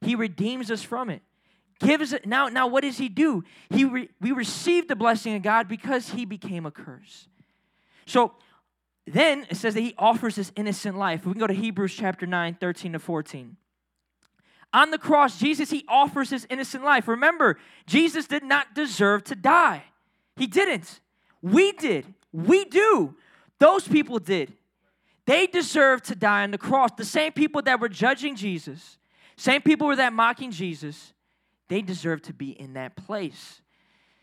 He 0.00 0.14
redeems 0.14 0.70
us 0.70 0.82
from 0.82 1.10
it. 1.10 1.22
Gives 1.80 2.12
it 2.12 2.24
now. 2.24 2.46
Now, 2.48 2.68
what 2.68 2.82
does 2.82 2.98
he 2.98 3.08
do? 3.08 3.42
He 3.70 3.84
re, 3.84 4.08
we 4.20 4.30
received 4.30 4.88
the 4.88 4.94
blessing 4.94 5.34
of 5.34 5.42
God 5.42 5.66
because 5.66 6.10
he 6.10 6.24
became 6.24 6.64
a 6.64 6.70
curse. 6.70 7.26
So 8.06 8.34
then 9.06 9.46
it 9.50 9.56
says 9.56 9.74
that 9.74 9.80
he 9.80 9.94
offers 9.98 10.36
this 10.36 10.52
innocent 10.54 10.96
life. 10.96 11.26
We 11.26 11.32
can 11.32 11.40
go 11.40 11.48
to 11.48 11.54
Hebrews 11.54 11.94
chapter 11.94 12.26
9, 12.26 12.58
13 12.60 12.92
to 12.92 12.98
14. 13.00 13.56
On 14.74 14.90
the 14.90 14.98
cross, 14.98 15.38
Jesus, 15.38 15.70
he 15.70 15.84
offers 15.88 16.30
his 16.30 16.48
innocent 16.50 16.82
life. 16.82 17.06
Remember, 17.06 17.58
Jesus 17.86 18.26
did 18.26 18.42
not 18.42 18.74
deserve 18.74 19.22
to 19.24 19.36
die. 19.36 19.84
He 20.36 20.48
didn't. 20.48 21.00
We 21.40 21.70
did. 21.70 22.12
We 22.32 22.64
do. 22.64 23.14
Those 23.60 23.86
people 23.86 24.18
did. 24.18 24.52
they 25.26 25.46
deserve 25.46 26.02
to 26.02 26.16
die 26.16 26.42
on 26.42 26.50
the 26.50 26.58
cross. 26.58 26.90
The 26.96 27.04
same 27.04 27.32
people 27.32 27.62
that 27.62 27.80
were 27.80 27.88
judging 27.88 28.34
Jesus, 28.34 28.98
same 29.36 29.62
people 29.62 29.86
were 29.86 29.96
that 29.96 30.12
mocking 30.12 30.50
Jesus, 30.50 31.12
they 31.68 31.80
deserve 31.80 32.20
to 32.22 32.34
be 32.34 32.50
in 32.50 32.74
that 32.74 32.96
place. 32.96 33.62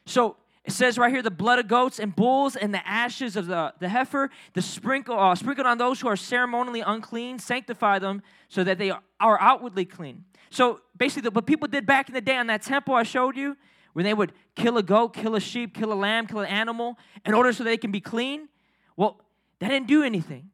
So 0.05 0.35
it 0.65 0.73
says 0.73 0.97
right 0.97 1.11
here 1.11 1.23
the 1.23 1.31
blood 1.31 1.59
of 1.59 1.67
goats 1.67 1.97
and 1.97 2.15
bulls 2.15 2.55
and 2.55 2.73
the 2.73 2.85
ashes 2.87 3.35
of 3.35 3.47
the, 3.47 3.73
the 3.79 3.89
heifer, 3.89 4.29
the 4.53 4.61
sprinkle, 4.61 5.17
uh, 5.17 5.33
sprinkled 5.33 5.65
on 5.65 5.77
those 5.77 6.01
who 6.01 6.07
are 6.07 6.17
ceremonially 6.17 6.81
unclean, 6.81 7.39
sanctify 7.39 7.99
them 7.99 8.21
so 8.49 8.63
that 8.63 8.77
they 8.77 8.91
are 8.91 9.41
outwardly 9.41 9.85
clean. 9.85 10.25
So 10.51 10.81
basically, 10.95 11.29
what 11.29 11.47
people 11.47 11.67
did 11.67 11.85
back 11.85 12.09
in 12.09 12.13
the 12.13 12.21
day 12.21 12.35
on 12.35 12.47
that 12.47 12.61
temple 12.61 12.93
I 12.93 13.03
showed 13.03 13.35
you, 13.35 13.57
when 13.93 14.05
they 14.05 14.13
would 14.13 14.33
kill 14.55 14.77
a 14.77 14.83
goat, 14.83 15.13
kill 15.13 15.35
a 15.35 15.39
sheep, 15.39 15.73
kill 15.73 15.91
a 15.91 15.95
lamb, 15.95 16.27
kill 16.27 16.41
an 16.41 16.47
animal 16.47 16.97
in 17.25 17.33
order 17.33 17.51
so 17.51 17.63
they 17.63 17.77
can 17.77 17.91
be 17.91 18.01
clean, 18.01 18.47
well, 18.95 19.21
that 19.59 19.69
didn't 19.69 19.87
do 19.87 20.03
anything. 20.03 20.49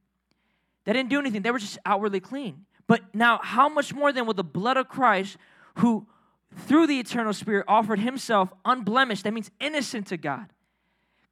That 0.86 0.94
didn't 0.94 1.10
do 1.10 1.20
anything. 1.20 1.42
They 1.42 1.52
were 1.52 1.60
just 1.60 1.78
outwardly 1.86 2.20
clean. 2.20 2.66
But 2.88 3.14
now, 3.14 3.40
how 3.44 3.68
much 3.68 3.94
more 3.94 4.14
then 4.14 4.26
will 4.26 4.34
the 4.34 4.44
blood 4.44 4.78
of 4.78 4.88
Christ, 4.88 5.38
who 5.76 6.08
through 6.56 6.88
the 6.88 7.00
eternal 7.00 7.34
Spirit 7.34 7.66
offered 7.68 8.00
himself 8.00 8.54
unblemished, 8.66 9.24
that 9.26 9.34
means 9.34 9.52
innocent 9.60 10.08
to 10.08 10.18
God, 10.18 10.48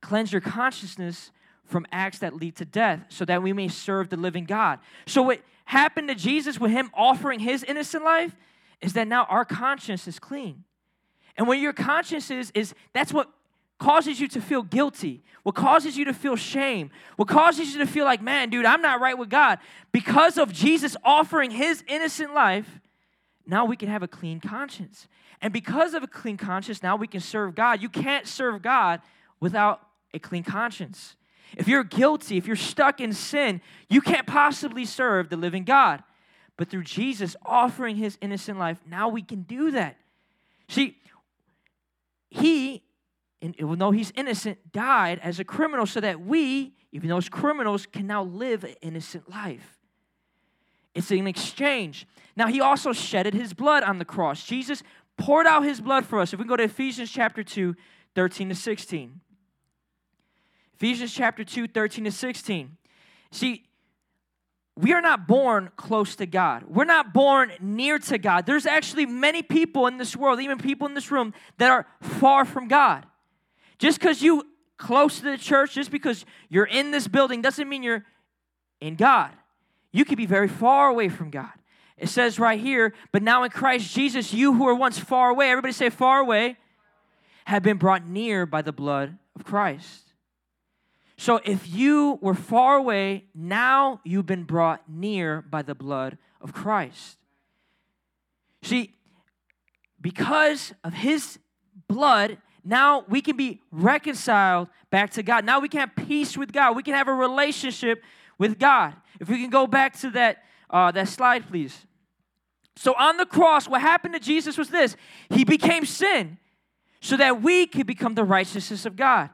cleanse 0.01 0.32
your 0.32 0.41
consciousness 0.41 1.32
from 1.63 1.86
acts 1.91 2.19
that 2.19 2.36
lead 2.36 2.56
to 2.58 2.65
death, 2.65 3.06
so 3.10 3.25
that 3.25 3.41
we 3.41 3.54
may 3.54 3.67
serve 3.67 4.10
the 4.10 4.17
living 4.17 4.45
God. 4.45 4.80
So, 5.06 5.21
what 5.21 5.41
happened 5.65 6.10
to 6.10 6.15
Jesus 6.15 6.60
with 6.60 6.71
him 6.71 6.91
offering 6.93 7.39
his 7.39 7.63
innocent 7.63 8.04
life 8.04 8.36
is 8.81 8.93
that 8.93 9.07
now 9.07 9.25
our 9.25 9.45
conscience 9.45 10.07
is 10.07 10.19
clean. 10.19 10.63
And 11.38 11.47
when 11.47 11.61
your 11.61 11.73
conscience 11.73 12.31
is, 12.31 12.51
is 12.55 12.73
that's 12.93 13.11
what 13.11 13.29
causes 13.77 14.19
you 14.19 14.27
to 14.29 14.41
feel 14.41 14.63
guilty, 14.63 15.23
what 15.43 15.55
causes 15.55 15.97
you 15.97 16.05
to 16.05 16.13
feel 16.13 16.35
shame, 16.35 16.89
what 17.17 17.27
causes 17.27 17.73
you 17.73 17.79
to 17.79 17.88
feel 17.88 18.05
like, 18.05 18.21
man, 18.21 18.49
dude, 18.49 18.65
I'm 18.65 18.81
not 18.81 19.01
right 19.01 19.17
with 19.17 19.29
God. 19.29 19.59
Because 19.91 20.38
of 20.38 20.53
Jesus 20.53 20.95
offering 21.03 21.51
his 21.51 21.83
innocent 21.88 22.33
life, 22.33 22.79
now 23.45 23.65
we 23.65 23.75
can 23.75 23.89
have 23.89 24.01
a 24.01 24.07
clean 24.07 24.39
conscience. 24.39 25.07
And 25.41 25.51
because 25.51 25.93
of 25.93 26.03
a 26.03 26.07
clean 26.07 26.38
conscience, 26.38 26.81
now 26.81 26.95
we 26.95 27.07
can 27.07 27.19
serve 27.19 27.53
God. 27.53 27.81
You 27.81 27.89
can't 27.89 28.25
serve 28.25 28.61
God 28.61 29.01
without 29.39 29.81
a 30.13 30.19
clean 30.19 30.43
conscience. 30.43 31.15
If 31.55 31.67
you're 31.67 31.83
guilty, 31.83 32.38
if 32.38 32.47
you're 32.47 32.55
stuck 32.55 32.99
in 32.99 33.13
sin, 33.13 33.61
you 33.89 34.01
can't 34.01 34.25
possibly 34.25 34.85
serve 34.85 35.29
the 35.29 35.38
living 35.38 35.63
God. 35.63 36.03
But 36.57 36.69
through 36.69 36.83
Jesus 36.83 37.35
offering 37.45 37.97
his 37.97 38.17
innocent 38.21 38.57
life, 38.57 38.79
now 38.89 39.09
we 39.09 39.21
can 39.21 39.41
do 39.41 39.71
that. 39.71 39.97
See, 40.69 40.97
he, 42.29 42.83
even 43.41 43.79
though 43.79 43.91
he's 43.91 44.11
innocent, 44.15 44.71
died 44.71 45.19
as 45.21 45.39
a 45.39 45.43
criminal 45.43 45.85
so 45.85 45.99
that 45.99 46.21
we, 46.21 46.73
even 46.91 47.11
as 47.11 47.29
criminals, 47.29 47.85
can 47.85 48.07
now 48.07 48.23
live 48.23 48.63
an 48.63 48.75
innocent 48.81 49.29
life. 49.29 49.77
It's 50.93 51.11
an 51.11 51.27
exchange. 51.27 52.07
Now, 52.37 52.47
he 52.47 52.61
also 52.61 52.93
shedded 52.93 53.33
his 53.33 53.53
blood 53.53 53.83
on 53.83 53.99
the 53.99 54.05
cross. 54.05 54.45
Jesus 54.45 54.81
poured 55.17 55.45
out 55.45 55.63
his 55.63 55.81
blood 55.81 56.05
for 56.05 56.19
us. 56.19 56.33
If 56.33 56.39
we 56.39 56.45
go 56.45 56.55
to 56.55 56.63
Ephesians 56.63 57.11
chapter 57.11 57.43
2, 57.43 57.75
13 58.15 58.49
to 58.49 58.55
16. 58.55 59.19
Ephesians 60.75 61.13
chapter 61.13 61.43
2, 61.43 61.67
13 61.67 62.05
to 62.05 62.11
16. 62.11 62.77
See, 63.31 63.65
we 64.77 64.91
are 64.91 65.01
not 65.01 65.27
born 65.27 65.71
close 65.77 66.17
to 66.17 66.25
God. 66.25 66.63
We're 66.67 66.83
not 66.83 67.13
born 67.13 67.51
near 67.61 67.97
to 67.99 68.17
God. 68.17 68.45
There's 68.45 68.65
actually 68.65 69.05
many 69.05 69.41
people 69.41 69.88
in 69.88 69.97
this 69.97 70.15
world, 70.15 70.41
even 70.41 70.57
people 70.57 70.85
in 70.88 70.93
this 70.93 71.11
room, 71.11 71.33
that 71.57 71.71
are 71.71 71.88
far 72.01 72.43
from 72.43 72.67
God. 72.67 73.05
Just 73.77 73.99
because 73.99 74.21
you 74.21 74.43
close 74.77 75.19
to 75.19 75.23
the 75.23 75.38
church, 75.38 75.75
just 75.75 75.91
because 75.91 76.25
you're 76.49 76.65
in 76.65 76.91
this 76.91 77.07
building, 77.07 77.41
doesn't 77.41 77.69
mean 77.69 77.83
you're 77.83 78.05
in 78.81 78.95
God. 78.95 79.31
You 79.93 80.03
could 80.03 80.17
be 80.17 80.25
very 80.25 80.49
far 80.49 80.89
away 80.89 81.07
from 81.07 81.29
God. 81.29 81.53
It 81.97 82.09
says 82.09 82.38
right 82.38 82.59
here, 82.59 82.93
but 83.13 83.23
now 83.23 83.43
in 83.43 83.51
Christ 83.51 83.93
Jesus, 83.93 84.33
you 84.33 84.53
who 84.53 84.65
were 84.65 84.75
once 84.75 84.99
far 84.99 85.29
away, 85.29 85.51
everybody 85.51 85.71
say 85.71 85.89
far 85.89 86.19
away, 86.19 86.57
have 87.45 87.63
been 87.63 87.77
brought 87.77 88.05
near 88.05 88.45
by 88.45 88.61
the 88.61 88.73
blood 88.73 89.17
of 89.35 89.45
Christ. 89.45 90.04
So 91.17 91.39
if 91.45 91.69
you 91.69 92.19
were 92.21 92.34
far 92.34 92.75
away, 92.75 93.25
now 93.34 94.01
you've 94.04 94.25
been 94.25 94.43
brought 94.43 94.89
near 94.89 95.41
by 95.41 95.62
the 95.62 95.75
blood 95.75 96.17
of 96.41 96.54
Christ. 96.54 97.17
See, 98.62 98.93
because 100.01 100.73
of 100.84 100.93
his 100.93 101.39
blood, 101.88 102.38
now 102.63 103.06
we 103.08 103.21
can 103.21 103.38
be 103.38 103.62
reconciled 103.71 104.67
back 104.89 105.12
to 105.12 105.23
God. 105.23 105.45
Now 105.45 105.60
we 105.60 105.69
can 105.69 105.80
have 105.80 105.95
peace 105.95 106.38
with 106.38 106.51
God. 106.51 106.75
We 106.75 106.84
can 106.84 106.95
have 106.95 107.08
a 107.08 107.13
relationship 107.13 108.04
with 108.38 108.60
God. 108.60 108.95
If 109.19 109.30
we 109.30 109.39
can 109.39 109.49
go 109.49 109.67
back 109.67 109.97
to 109.99 110.10
that, 110.12 110.43
uh, 110.69 110.91
that 110.91 111.08
slide, 111.08 111.47
please. 111.47 111.86
So 112.75 112.93
on 112.97 113.17
the 113.17 113.25
cross, 113.25 113.67
what 113.67 113.82
happened 113.82 114.15
to 114.15 114.19
Jesus 114.19 114.58
was 114.58 114.69
this 114.69 114.97
He 115.30 115.45
became 115.45 115.86
sin 115.86 116.38
so 116.99 117.15
that 117.17 117.41
we 117.41 117.67
could 117.67 117.88
become 117.88 118.15
the 118.15 118.23
righteousness 118.23 118.86
of 118.86 118.95
God. 118.95 119.30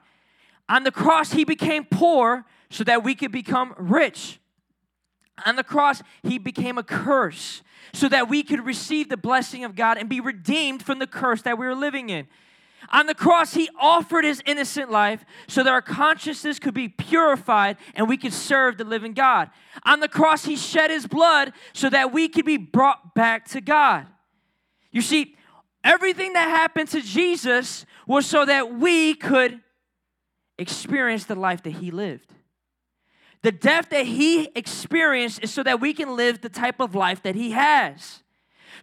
On 0.69 0.83
the 0.83 0.91
cross, 0.91 1.33
he 1.33 1.43
became 1.43 1.85
poor 1.85 2.45
so 2.69 2.83
that 2.83 3.03
we 3.03 3.15
could 3.15 3.31
become 3.31 3.73
rich. 3.77 4.39
On 5.45 5.55
the 5.55 5.63
cross, 5.63 6.01
he 6.23 6.37
became 6.37 6.77
a 6.77 6.83
curse 6.83 7.61
so 7.93 8.07
that 8.07 8.29
we 8.29 8.43
could 8.43 8.65
receive 8.65 9.09
the 9.09 9.17
blessing 9.17 9.63
of 9.63 9.75
God 9.75 9.97
and 9.97 10.07
be 10.07 10.19
redeemed 10.19 10.83
from 10.83 10.99
the 10.99 11.07
curse 11.07 11.41
that 11.41 11.57
we 11.57 11.65
were 11.65 11.75
living 11.75 12.09
in. 12.09 12.27
On 12.89 13.05
the 13.05 13.15
cross, 13.15 13.53
he 13.53 13.69
offered 13.79 14.25
his 14.25 14.41
innocent 14.45 14.91
life 14.91 15.23
so 15.47 15.63
that 15.63 15.69
our 15.69 15.81
consciousness 15.81 16.59
could 16.59 16.73
be 16.73 16.89
purified 16.89 17.77
and 17.95 18.09
we 18.09 18.17
could 18.17 18.33
serve 18.33 18.77
the 18.77 18.83
living 18.83 19.13
God. 19.13 19.49
On 19.83 19.99
the 19.99 20.07
cross, 20.07 20.45
he 20.45 20.55
shed 20.55 20.89
his 20.89 21.05
blood 21.05 21.53
so 21.73 21.89
that 21.89 22.11
we 22.11 22.27
could 22.27 22.45
be 22.45 22.57
brought 22.57 23.13
back 23.13 23.47
to 23.49 23.61
God. 23.61 24.07
You 24.91 25.01
see, 25.01 25.35
everything 25.83 26.33
that 26.33 26.49
happened 26.49 26.89
to 26.89 27.01
Jesus 27.01 27.85
was 28.07 28.25
so 28.25 28.45
that 28.45 28.73
we 28.73 29.13
could 29.13 29.61
experience 30.61 31.25
the 31.25 31.35
life 31.35 31.63
that 31.63 31.71
he 31.71 31.91
lived. 31.91 32.31
The 33.43 33.51
death 33.51 33.89
that 33.89 34.05
he 34.05 34.49
experienced 34.55 35.43
is 35.43 35.51
so 35.51 35.63
that 35.63 35.81
we 35.81 35.93
can 35.93 36.15
live 36.15 36.41
the 36.41 36.49
type 36.49 36.79
of 36.79 36.93
life 36.93 37.23
that 37.23 37.35
he 37.35 37.51
has. 37.51 38.21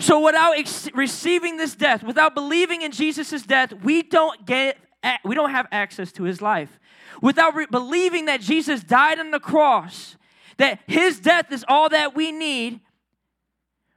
So 0.00 0.24
without 0.24 0.58
ex- 0.58 0.88
receiving 0.94 1.56
this 1.56 1.74
death, 1.74 2.02
without 2.02 2.34
believing 2.34 2.82
in 2.82 2.92
Jesus' 2.92 3.42
death, 3.42 3.72
we 3.72 4.02
don't 4.02 4.44
get 4.46 4.78
we 5.24 5.36
don't 5.36 5.50
have 5.50 5.68
access 5.70 6.10
to 6.12 6.24
his 6.24 6.42
life. 6.42 6.80
Without 7.22 7.54
re- 7.54 7.66
believing 7.70 8.24
that 8.24 8.40
Jesus 8.40 8.82
died 8.82 9.20
on 9.20 9.30
the 9.30 9.38
cross, 9.38 10.16
that 10.56 10.80
his 10.88 11.20
death 11.20 11.52
is 11.52 11.64
all 11.68 11.88
that 11.88 12.16
we 12.16 12.32
need, 12.32 12.80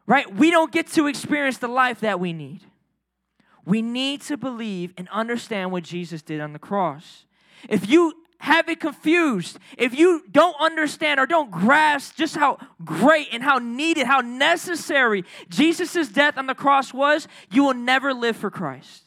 right? 0.06 0.32
We 0.34 0.52
don't 0.52 0.72
get 0.72 0.88
to 0.92 1.08
experience 1.08 1.58
the 1.58 1.68
life 1.68 2.02
that 2.02 2.20
we 2.20 2.34
need. 2.34 2.62
We 3.66 3.82
need 3.82 4.22
to 4.24 4.38
believe 4.38 4.94
and 4.96 5.10
understand 5.10 5.72
what 5.72 5.84
Jesus 5.84 6.22
did 6.22 6.40
on 6.40 6.54
the 6.54 6.60
cross 6.60 7.26
if 7.70 7.90
you 7.90 8.14
have 8.40 8.68
it 8.70 8.80
confused, 8.80 9.60
if 9.78 9.98
you 9.98 10.24
don't 10.32 10.56
understand 10.60 11.20
or 11.20 11.28
don't 11.28 11.52
grasp 11.52 12.16
just 12.16 12.36
how 12.36 12.58
great 12.84 13.28
and 13.32 13.44
how 13.44 13.60
needed, 13.60 14.08
how 14.08 14.20
necessary 14.20 15.24
Jesus' 15.48 16.10
death 16.10 16.38
on 16.38 16.48
the 16.48 16.56
cross 16.56 16.92
was, 16.92 17.28
you 17.52 17.64
will 17.64 17.76
never 17.76 18.14
live 18.14 18.36
for 18.36 18.50
Christ. 18.50 19.04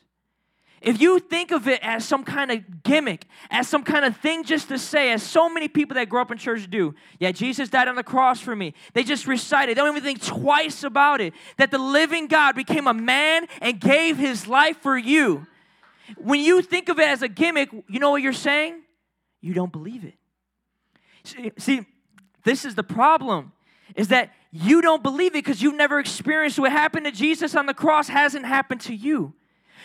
If 0.80 1.00
you 1.00 1.18
think 1.18 1.50
of 1.50 1.66
it 1.66 1.80
as 1.82 2.04
some 2.04 2.24
kind 2.24 2.50
of 2.50 2.82
gimmick, 2.82 3.24
as 3.50 3.66
some 3.66 3.82
kind 3.82 4.04
of 4.04 4.16
thing 4.18 4.44
just 4.44 4.68
to 4.68 4.78
say, 4.78 5.12
as 5.12 5.22
so 5.22 5.48
many 5.48 5.66
people 5.66 5.94
that 5.94 6.10
grow 6.10 6.20
up 6.20 6.30
in 6.30 6.36
church 6.36 6.70
do, 6.70 6.94
yeah, 7.18 7.32
Jesus 7.32 7.70
died 7.70 7.88
on 7.88 7.96
the 7.96 8.04
cross 8.04 8.38
for 8.38 8.54
me. 8.54 8.74
They 8.92 9.02
just 9.02 9.26
recite 9.26 9.70
it. 9.70 9.76
They 9.76 9.80
don't 9.80 9.96
even 9.96 10.02
think 10.02 10.22
twice 10.22 10.84
about 10.84 11.22
it. 11.22 11.32
That 11.56 11.70
the 11.70 11.78
living 11.78 12.26
God 12.26 12.54
became 12.54 12.86
a 12.86 12.94
man 12.94 13.46
and 13.62 13.80
gave 13.80 14.18
his 14.18 14.46
life 14.46 14.76
for 14.82 14.96
you. 14.96 15.46
When 16.16 16.40
you 16.40 16.62
think 16.62 16.88
of 16.88 16.98
it 16.98 17.08
as 17.08 17.22
a 17.22 17.28
gimmick, 17.28 17.70
you 17.88 17.98
know 17.98 18.10
what 18.10 18.22
you're 18.22 18.32
saying? 18.32 18.82
You 19.40 19.54
don't 19.54 19.72
believe 19.72 20.04
it. 20.04 20.14
See, 21.58 21.86
this 22.44 22.64
is 22.64 22.74
the 22.74 22.82
problem 22.82 23.52
is 23.94 24.08
that 24.08 24.30
you 24.50 24.80
don't 24.80 25.02
believe 25.02 25.32
it 25.32 25.44
because 25.44 25.62
you've 25.62 25.74
never 25.74 25.98
experienced 25.98 26.58
what 26.58 26.70
happened 26.70 27.06
to 27.06 27.12
Jesus 27.12 27.54
on 27.54 27.66
the 27.66 27.74
cross 27.74 28.08
hasn't 28.08 28.46
happened 28.46 28.80
to 28.82 28.94
you. 28.94 29.34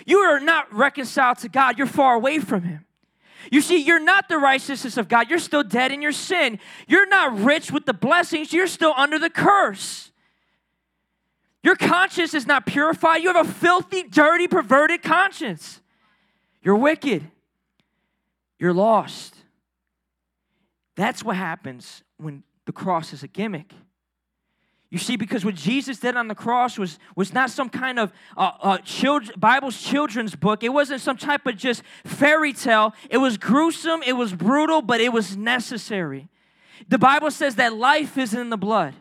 You 0.05 0.19
are 0.19 0.39
not 0.39 0.73
reconciled 0.73 1.39
to 1.39 1.49
God, 1.49 1.77
you're 1.77 1.87
far 1.87 2.15
away 2.15 2.39
from 2.39 2.63
Him. 2.63 2.85
You 3.51 3.61
see, 3.61 3.81
you're 3.81 3.99
not 3.99 4.27
the 4.29 4.37
righteousness 4.37 4.97
of 4.97 5.07
God. 5.07 5.29
You're 5.29 5.39
still 5.39 5.63
dead 5.63 5.91
in 5.91 6.01
your 6.01 6.11
sin. 6.11 6.59
You're 6.87 7.07
not 7.07 7.39
rich 7.39 7.71
with 7.71 7.85
the 7.85 7.93
blessings. 7.93 8.51
You're 8.51 8.67
still 8.67 8.93
under 8.95 9.17
the 9.17 9.29
curse. 9.29 10.11
Your 11.63 11.75
conscience 11.75 12.33
is 12.33 12.45
not 12.45 12.65
purified. 12.65 13.23
You 13.23 13.33
have 13.33 13.47
a 13.47 13.51
filthy, 13.51 14.03
dirty, 14.03 14.47
perverted 14.47 15.01
conscience. 15.01 15.81
You're 16.61 16.75
wicked. 16.75 17.29
You're 18.57 18.73
lost. 18.73 19.35
That's 20.95 21.23
what 21.23 21.37
happens 21.37 22.03
when 22.17 22.43
the 22.65 22.71
cross 22.71 23.13
is 23.13 23.23
a 23.23 23.27
gimmick. 23.27 23.73
You 24.89 24.97
see, 24.97 25.15
because 25.15 25.45
what 25.45 25.53
Jesus 25.53 25.99
did 25.99 26.17
on 26.17 26.27
the 26.27 26.35
cross 26.35 26.77
was, 26.77 26.97
was 27.15 27.31
not 27.31 27.51
some 27.51 27.69
kind 27.69 27.99
of 27.99 28.11
uh, 28.35 28.51
uh, 28.61 28.77
children, 28.79 29.39
Bible's 29.39 29.79
children's 29.79 30.35
book. 30.35 30.63
It 30.63 30.69
wasn't 30.69 31.01
some 31.01 31.15
type 31.15 31.45
of 31.45 31.57
just 31.57 31.83
fairy 32.03 32.53
tale. 32.53 32.93
It 33.09 33.17
was 33.17 33.37
gruesome, 33.37 34.01
it 34.03 34.13
was 34.13 34.33
brutal, 34.33 34.81
but 34.81 34.99
it 34.99 35.13
was 35.13 35.37
necessary. 35.37 36.27
The 36.87 36.97
Bible 36.97 37.29
says 37.29 37.55
that 37.55 37.75
life 37.75 38.17
is 38.17 38.33
in 38.33 38.49
the 38.49 38.57
blood. 38.57 38.95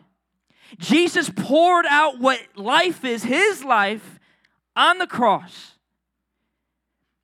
Jesus 0.77 1.31
poured 1.35 1.87
out 1.87 2.19
what 2.19 2.39
life 2.55 3.03
is, 3.03 3.23
his 3.23 3.63
life, 3.63 4.19
on 4.75 4.99
the 4.99 5.07
cross 5.07 5.78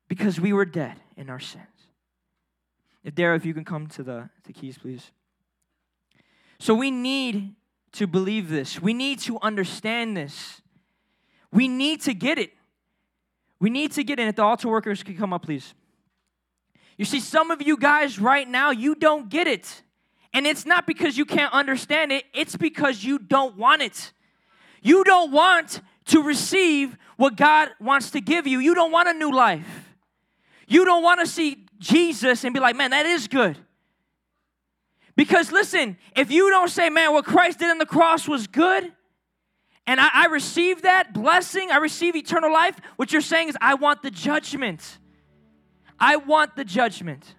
because 0.08 0.40
we 0.40 0.52
were 0.52 0.64
dead 0.64 1.00
in 1.16 1.30
our 1.30 1.40
sins. 1.40 1.66
If 3.04 3.14
Dara, 3.14 3.36
if 3.36 3.44
you 3.44 3.54
can 3.54 3.64
come 3.64 3.86
to 3.88 4.02
the, 4.02 4.28
the 4.44 4.52
keys, 4.52 4.78
please. 4.78 5.10
So 6.58 6.74
we 6.74 6.90
need 6.90 7.54
to 7.92 8.06
believe 8.06 8.48
this. 8.48 8.80
We 8.80 8.94
need 8.94 9.20
to 9.20 9.38
understand 9.40 10.16
this. 10.16 10.60
We 11.52 11.68
need 11.68 12.02
to 12.02 12.14
get 12.14 12.38
it. 12.38 12.52
We 13.60 13.70
need 13.70 13.92
to 13.92 14.04
get 14.04 14.18
in. 14.18 14.28
If 14.28 14.36
the 14.36 14.42
altar 14.42 14.68
workers 14.68 15.02
can 15.02 15.16
come 15.16 15.32
up, 15.32 15.44
please. 15.44 15.74
You 16.98 17.04
see, 17.04 17.20
some 17.20 17.50
of 17.50 17.62
you 17.62 17.76
guys 17.76 18.18
right 18.18 18.48
now, 18.48 18.70
you 18.70 18.94
don't 18.94 19.28
get 19.28 19.46
it. 19.46 19.82
And 20.32 20.46
it's 20.46 20.66
not 20.66 20.86
because 20.86 21.16
you 21.16 21.24
can't 21.24 21.52
understand 21.52 22.12
it, 22.12 22.24
it's 22.34 22.56
because 22.56 23.04
you 23.04 23.18
don't 23.18 23.56
want 23.56 23.82
it. 23.82 24.12
You 24.82 25.04
don't 25.04 25.30
want 25.30 25.80
to 26.06 26.22
receive 26.22 26.96
what 27.16 27.36
God 27.36 27.70
wants 27.80 28.10
to 28.10 28.20
give 28.20 28.46
you. 28.46 28.58
You 28.58 28.74
don't 28.74 28.92
want 28.92 29.08
a 29.08 29.14
new 29.14 29.34
life. 29.34 29.85
You 30.66 30.84
don't 30.84 31.02
want 31.02 31.20
to 31.20 31.26
see 31.26 31.66
Jesus 31.78 32.44
and 32.44 32.52
be 32.52 32.60
like, 32.60 32.76
man, 32.76 32.90
that 32.90 33.06
is 33.06 33.28
good. 33.28 33.58
Because 35.14 35.50
listen, 35.50 35.96
if 36.14 36.30
you 36.30 36.50
don't 36.50 36.68
say, 36.68 36.90
man, 36.90 37.12
what 37.12 37.24
Christ 37.24 37.58
did 37.58 37.70
on 37.70 37.78
the 37.78 37.86
cross 37.86 38.28
was 38.28 38.46
good, 38.46 38.92
and 39.86 40.00
I, 40.00 40.08
I 40.12 40.26
receive 40.26 40.82
that 40.82 41.14
blessing, 41.14 41.70
I 41.70 41.76
receive 41.76 42.16
eternal 42.16 42.52
life, 42.52 42.78
what 42.96 43.12
you're 43.12 43.22
saying 43.22 43.48
is, 43.48 43.56
I 43.60 43.74
want 43.74 44.02
the 44.02 44.10
judgment. 44.10 44.98
I 45.98 46.16
want 46.16 46.56
the 46.56 46.64
judgment. 46.64 47.34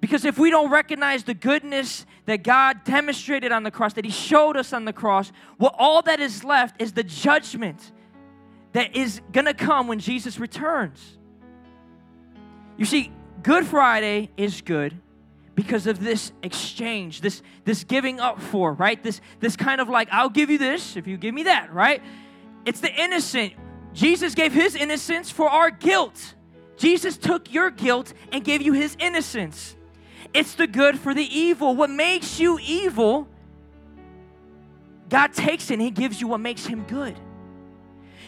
Because 0.00 0.24
if 0.24 0.36
we 0.36 0.50
don't 0.50 0.70
recognize 0.70 1.22
the 1.22 1.32
goodness 1.32 2.04
that 2.26 2.42
God 2.42 2.82
demonstrated 2.84 3.52
on 3.52 3.62
the 3.62 3.70
cross, 3.70 3.94
that 3.94 4.04
He 4.04 4.10
showed 4.10 4.56
us 4.56 4.72
on 4.72 4.84
the 4.84 4.92
cross, 4.92 5.30
well, 5.58 5.74
all 5.78 6.02
that 6.02 6.20
is 6.20 6.42
left 6.42 6.82
is 6.82 6.92
the 6.92 7.04
judgment 7.04 7.92
that 8.72 8.96
is 8.96 9.20
gonna 9.30 9.54
come 9.54 9.86
when 9.86 10.00
Jesus 10.00 10.40
returns. 10.40 11.18
You 12.82 12.86
see, 12.86 13.12
Good 13.44 13.64
Friday 13.64 14.28
is 14.36 14.60
good 14.60 14.92
because 15.54 15.86
of 15.86 16.00
this 16.00 16.32
exchange, 16.42 17.20
this, 17.20 17.40
this 17.64 17.84
giving 17.84 18.18
up 18.18 18.40
for, 18.40 18.72
right? 18.72 19.00
This, 19.00 19.20
this 19.38 19.54
kind 19.54 19.80
of 19.80 19.88
like, 19.88 20.08
I'll 20.10 20.28
give 20.28 20.50
you 20.50 20.58
this 20.58 20.96
if 20.96 21.06
you 21.06 21.16
give 21.16 21.32
me 21.32 21.44
that, 21.44 21.72
right? 21.72 22.02
It's 22.66 22.80
the 22.80 22.92
innocent. 22.92 23.52
Jesus 23.92 24.34
gave 24.34 24.52
his 24.52 24.74
innocence 24.74 25.30
for 25.30 25.48
our 25.48 25.70
guilt. 25.70 26.34
Jesus 26.76 27.16
took 27.16 27.54
your 27.54 27.70
guilt 27.70 28.14
and 28.32 28.42
gave 28.42 28.62
you 28.62 28.72
his 28.72 28.96
innocence. 28.98 29.76
It's 30.34 30.56
the 30.56 30.66
good 30.66 30.98
for 30.98 31.14
the 31.14 31.22
evil. 31.22 31.76
What 31.76 31.88
makes 31.88 32.40
you 32.40 32.58
evil, 32.60 33.28
God 35.08 35.32
takes 35.34 35.70
it 35.70 35.74
and 35.74 35.82
he 35.82 35.92
gives 35.92 36.20
you 36.20 36.26
what 36.26 36.40
makes 36.40 36.66
him 36.66 36.82
good. 36.88 37.16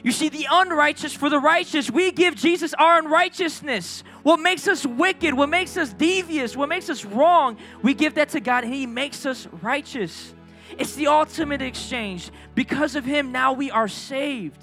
You 0.05 0.12
see, 0.12 0.29
the 0.29 0.47
unrighteous 0.51 1.14
for 1.14 1.31
the 1.31 1.38
righteous, 1.40 1.90
we 1.90 2.12
give 2.12 2.37
Jesus 2.37 2.75
our 2.75 2.99
unrighteousness. 2.99 4.05
What 4.23 4.37
makes 4.37 4.69
us 4.69 4.85
wicked, 4.85 5.33
what 5.33 5.49
makes 5.49 5.79
us 5.79 5.95
devious, 5.95 6.55
what 6.55 6.69
makes 6.69 6.90
us 6.90 7.07
wrong, 7.07 7.57
we 7.83 7.95
give 7.95 8.17
that 8.17 8.29
to 8.31 8.40
God 8.40 8.64
and 8.64 8.75
He 8.75 8.85
makes 8.85 9.25
us 9.25 9.49
righteous. 9.62 10.35
It's 10.79 10.95
the 10.95 11.07
ultimate 11.07 11.62
exchange. 11.62 12.31
Because 12.55 12.97
of 12.97 13.07
Him, 13.07 13.33
now 13.33 13.55
we 13.55 13.71
are 13.71 13.88
saved. 13.88 14.61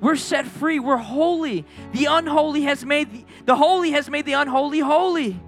We're 0.00 0.14
set 0.14 0.46
free. 0.46 0.78
We're 0.78 0.96
holy. 0.96 1.64
The 1.90 2.04
unholy 2.04 2.62
has 2.62 2.84
made 2.84 3.12
the, 3.12 3.24
the 3.46 3.56
holy 3.56 3.90
has 3.90 4.08
made 4.08 4.26
the 4.26 4.34
unholy 4.34 4.78
holy. 4.78 5.40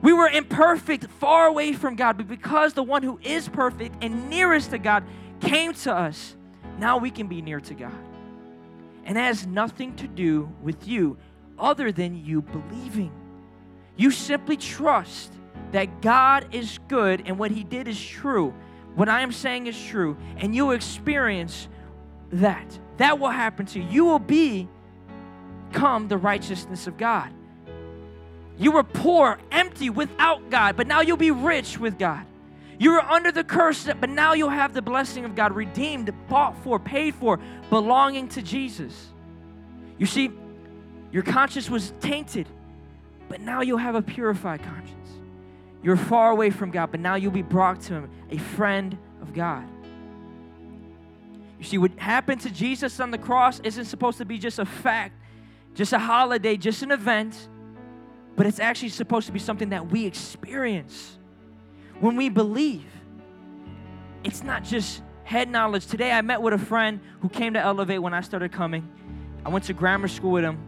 We 0.00 0.14
were 0.14 0.28
imperfect, 0.28 1.08
far 1.20 1.46
away 1.46 1.74
from 1.74 1.94
God, 1.94 2.16
but 2.16 2.26
because 2.26 2.72
the 2.72 2.82
one 2.82 3.02
who 3.02 3.20
is 3.22 3.50
perfect 3.50 3.96
and 4.02 4.30
nearest 4.30 4.70
to 4.70 4.78
God 4.78 5.04
came 5.40 5.74
to 5.74 5.94
us, 5.94 6.36
now 6.78 6.98
we 6.98 7.10
can 7.10 7.26
be 7.26 7.42
near 7.42 7.60
to 7.60 7.74
God. 7.74 7.92
And 9.04 9.16
it 9.16 9.20
has 9.20 9.46
nothing 9.46 9.96
to 9.96 10.06
do 10.06 10.52
with 10.62 10.86
you 10.86 11.16
other 11.58 11.90
than 11.92 12.24
you 12.24 12.42
believing. 12.42 13.12
You 13.96 14.10
simply 14.10 14.56
trust 14.56 15.32
that 15.72 16.00
God 16.02 16.54
is 16.54 16.78
good 16.88 17.22
and 17.26 17.38
what 17.38 17.50
He 17.50 17.64
did 17.64 17.88
is 17.88 18.00
true. 18.00 18.54
What 18.94 19.08
I 19.08 19.20
am 19.20 19.32
saying 19.32 19.66
is 19.66 19.80
true, 19.86 20.16
and 20.38 20.54
you 20.54 20.72
experience 20.72 21.68
that. 22.32 22.78
That 22.96 23.18
will 23.18 23.30
happen 23.30 23.66
to 23.66 23.80
you. 23.80 23.88
You 23.88 24.04
will 24.06 24.18
become 24.18 26.08
the 26.08 26.16
righteousness 26.16 26.86
of 26.86 26.96
God. 26.96 27.32
You 28.58 28.72
were 28.72 28.82
poor, 28.82 29.38
empty, 29.52 29.88
without 29.88 30.50
God, 30.50 30.76
but 30.76 30.88
now 30.88 31.00
you'll 31.00 31.16
be 31.16 31.30
rich 31.30 31.78
with 31.78 31.96
God. 31.96 32.26
You 32.78 32.92
were 32.92 33.02
under 33.02 33.32
the 33.32 33.42
curse, 33.42 33.88
but 34.00 34.08
now 34.08 34.34
you'll 34.34 34.50
have 34.50 34.72
the 34.72 34.82
blessing 34.82 35.24
of 35.24 35.34
God, 35.34 35.52
redeemed, 35.52 36.12
bought 36.28 36.56
for, 36.62 36.78
paid 36.78 37.14
for, 37.14 37.40
belonging 37.70 38.28
to 38.28 38.42
Jesus. 38.42 39.08
You 39.98 40.06
see, 40.06 40.30
your 41.10 41.24
conscience 41.24 41.68
was 41.68 41.92
tainted, 42.00 42.46
but 43.28 43.40
now 43.40 43.62
you'll 43.62 43.78
have 43.78 43.96
a 43.96 44.02
purified 44.02 44.62
conscience. 44.62 44.94
You're 45.82 45.96
far 45.96 46.30
away 46.30 46.50
from 46.50 46.70
God, 46.70 46.92
but 46.92 47.00
now 47.00 47.16
you'll 47.16 47.32
be 47.32 47.42
brought 47.42 47.80
to 47.82 47.94
Him, 47.94 48.10
a 48.30 48.38
friend 48.38 48.96
of 49.20 49.32
God. 49.32 49.68
You 51.58 51.64
see, 51.64 51.78
what 51.78 51.98
happened 51.98 52.42
to 52.42 52.50
Jesus 52.50 53.00
on 53.00 53.10
the 53.10 53.18
cross 53.18 53.58
isn't 53.60 53.86
supposed 53.86 54.18
to 54.18 54.24
be 54.24 54.38
just 54.38 54.60
a 54.60 54.64
fact, 54.64 55.14
just 55.74 55.92
a 55.92 55.98
holiday, 55.98 56.56
just 56.56 56.82
an 56.82 56.92
event, 56.92 57.48
but 58.36 58.46
it's 58.46 58.60
actually 58.60 58.90
supposed 58.90 59.26
to 59.26 59.32
be 59.32 59.40
something 59.40 59.70
that 59.70 59.90
we 59.90 60.06
experience 60.06 61.17
when 62.00 62.16
we 62.16 62.28
believe. 62.28 62.84
It's 64.24 64.42
not 64.42 64.64
just 64.64 65.02
head 65.24 65.48
knowledge. 65.48 65.86
Today 65.86 66.10
I 66.10 66.20
met 66.22 66.42
with 66.42 66.54
a 66.54 66.58
friend 66.58 67.00
who 67.20 67.28
came 67.28 67.54
to 67.54 67.60
Elevate 67.60 68.02
when 68.02 68.14
I 68.14 68.20
started 68.20 68.52
coming. 68.52 68.88
I 69.44 69.50
went 69.50 69.64
to 69.66 69.72
grammar 69.72 70.08
school 70.08 70.32
with 70.32 70.44
him. 70.44 70.58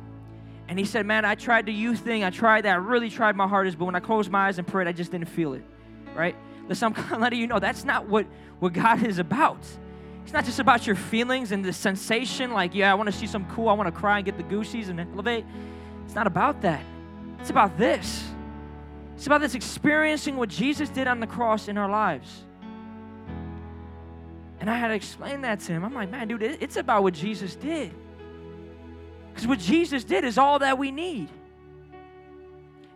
And 0.68 0.78
he 0.78 0.84
said, 0.84 1.04
Man, 1.04 1.24
I 1.24 1.34
tried 1.34 1.66
the 1.66 1.72
youth 1.72 2.00
thing. 2.00 2.22
I 2.22 2.30
tried 2.30 2.64
that. 2.64 2.72
I 2.72 2.76
really 2.76 3.10
tried 3.10 3.34
my 3.34 3.48
hardest. 3.48 3.76
But 3.78 3.86
when 3.86 3.96
I 3.96 4.00
closed 4.00 4.30
my 4.30 4.46
eyes 4.46 4.58
and 4.58 4.66
prayed, 4.66 4.86
I 4.86 4.92
just 4.92 5.10
didn't 5.10 5.28
feel 5.28 5.54
it. 5.54 5.64
Right? 6.14 6.36
Listen, 6.68 6.94
I'm 7.10 7.20
letting 7.20 7.40
you 7.40 7.48
know 7.48 7.58
that's 7.58 7.84
not 7.84 8.06
what, 8.08 8.26
what 8.60 8.72
God 8.72 9.04
is 9.04 9.18
about. 9.18 9.58
It's 10.22 10.32
not 10.32 10.44
just 10.44 10.60
about 10.60 10.86
your 10.86 10.94
feelings 10.94 11.50
and 11.50 11.64
the 11.64 11.72
sensation, 11.72 12.52
like, 12.52 12.72
yeah, 12.74 12.92
I 12.92 12.94
want 12.94 13.08
to 13.08 13.12
see 13.12 13.26
some 13.26 13.46
cool, 13.46 13.68
I 13.68 13.72
want 13.72 13.92
to 13.92 13.98
cry 14.00 14.18
and 14.18 14.24
get 14.24 14.36
the 14.36 14.44
goosies 14.44 14.88
and 14.88 15.00
elevate. 15.00 15.44
It's 16.04 16.14
not 16.14 16.28
about 16.28 16.60
that. 16.62 16.84
It's 17.40 17.50
about 17.50 17.76
this. 17.76 18.29
It's 19.20 19.26
about 19.26 19.42
this 19.42 19.54
experiencing 19.54 20.38
what 20.38 20.48
Jesus 20.48 20.88
did 20.88 21.06
on 21.06 21.20
the 21.20 21.26
cross 21.26 21.68
in 21.68 21.76
our 21.76 21.90
lives. 21.90 22.42
And 24.60 24.70
I 24.70 24.78
had 24.78 24.88
to 24.88 24.94
explain 24.94 25.42
that 25.42 25.60
to 25.60 25.72
him. 25.72 25.84
I'm 25.84 25.92
like, 25.92 26.10
man, 26.10 26.26
dude, 26.26 26.42
it's 26.42 26.76
about 26.76 27.02
what 27.02 27.12
Jesus 27.12 27.54
did. 27.54 27.92
Because 29.28 29.46
what 29.46 29.58
Jesus 29.58 30.04
did 30.04 30.24
is 30.24 30.38
all 30.38 30.60
that 30.60 30.78
we 30.78 30.90
need. 30.90 31.28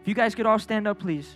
If 0.01 0.09
you 0.09 0.15
guys 0.15 0.35
could 0.35 0.47
all 0.47 0.59
stand 0.59 0.89
up, 0.89 0.99
please. 0.99 1.31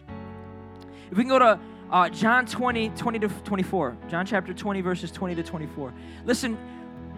If 1.11 1.18
we 1.18 1.22
can 1.22 1.29
go 1.29 1.38
to 1.38 1.61
uh, 1.90 2.09
John 2.09 2.46
20, 2.46 2.88
20 2.88 3.18
to 3.18 3.29
24. 3.29 3.94
John 4.09 4.24
chapter 4.24 4.55
20, 4.55 4.81
verses 4.81 5.11
20 5.11 5.35
to 5.35 5.42
24. 5.42 5.92
Listen, 6.24 6.57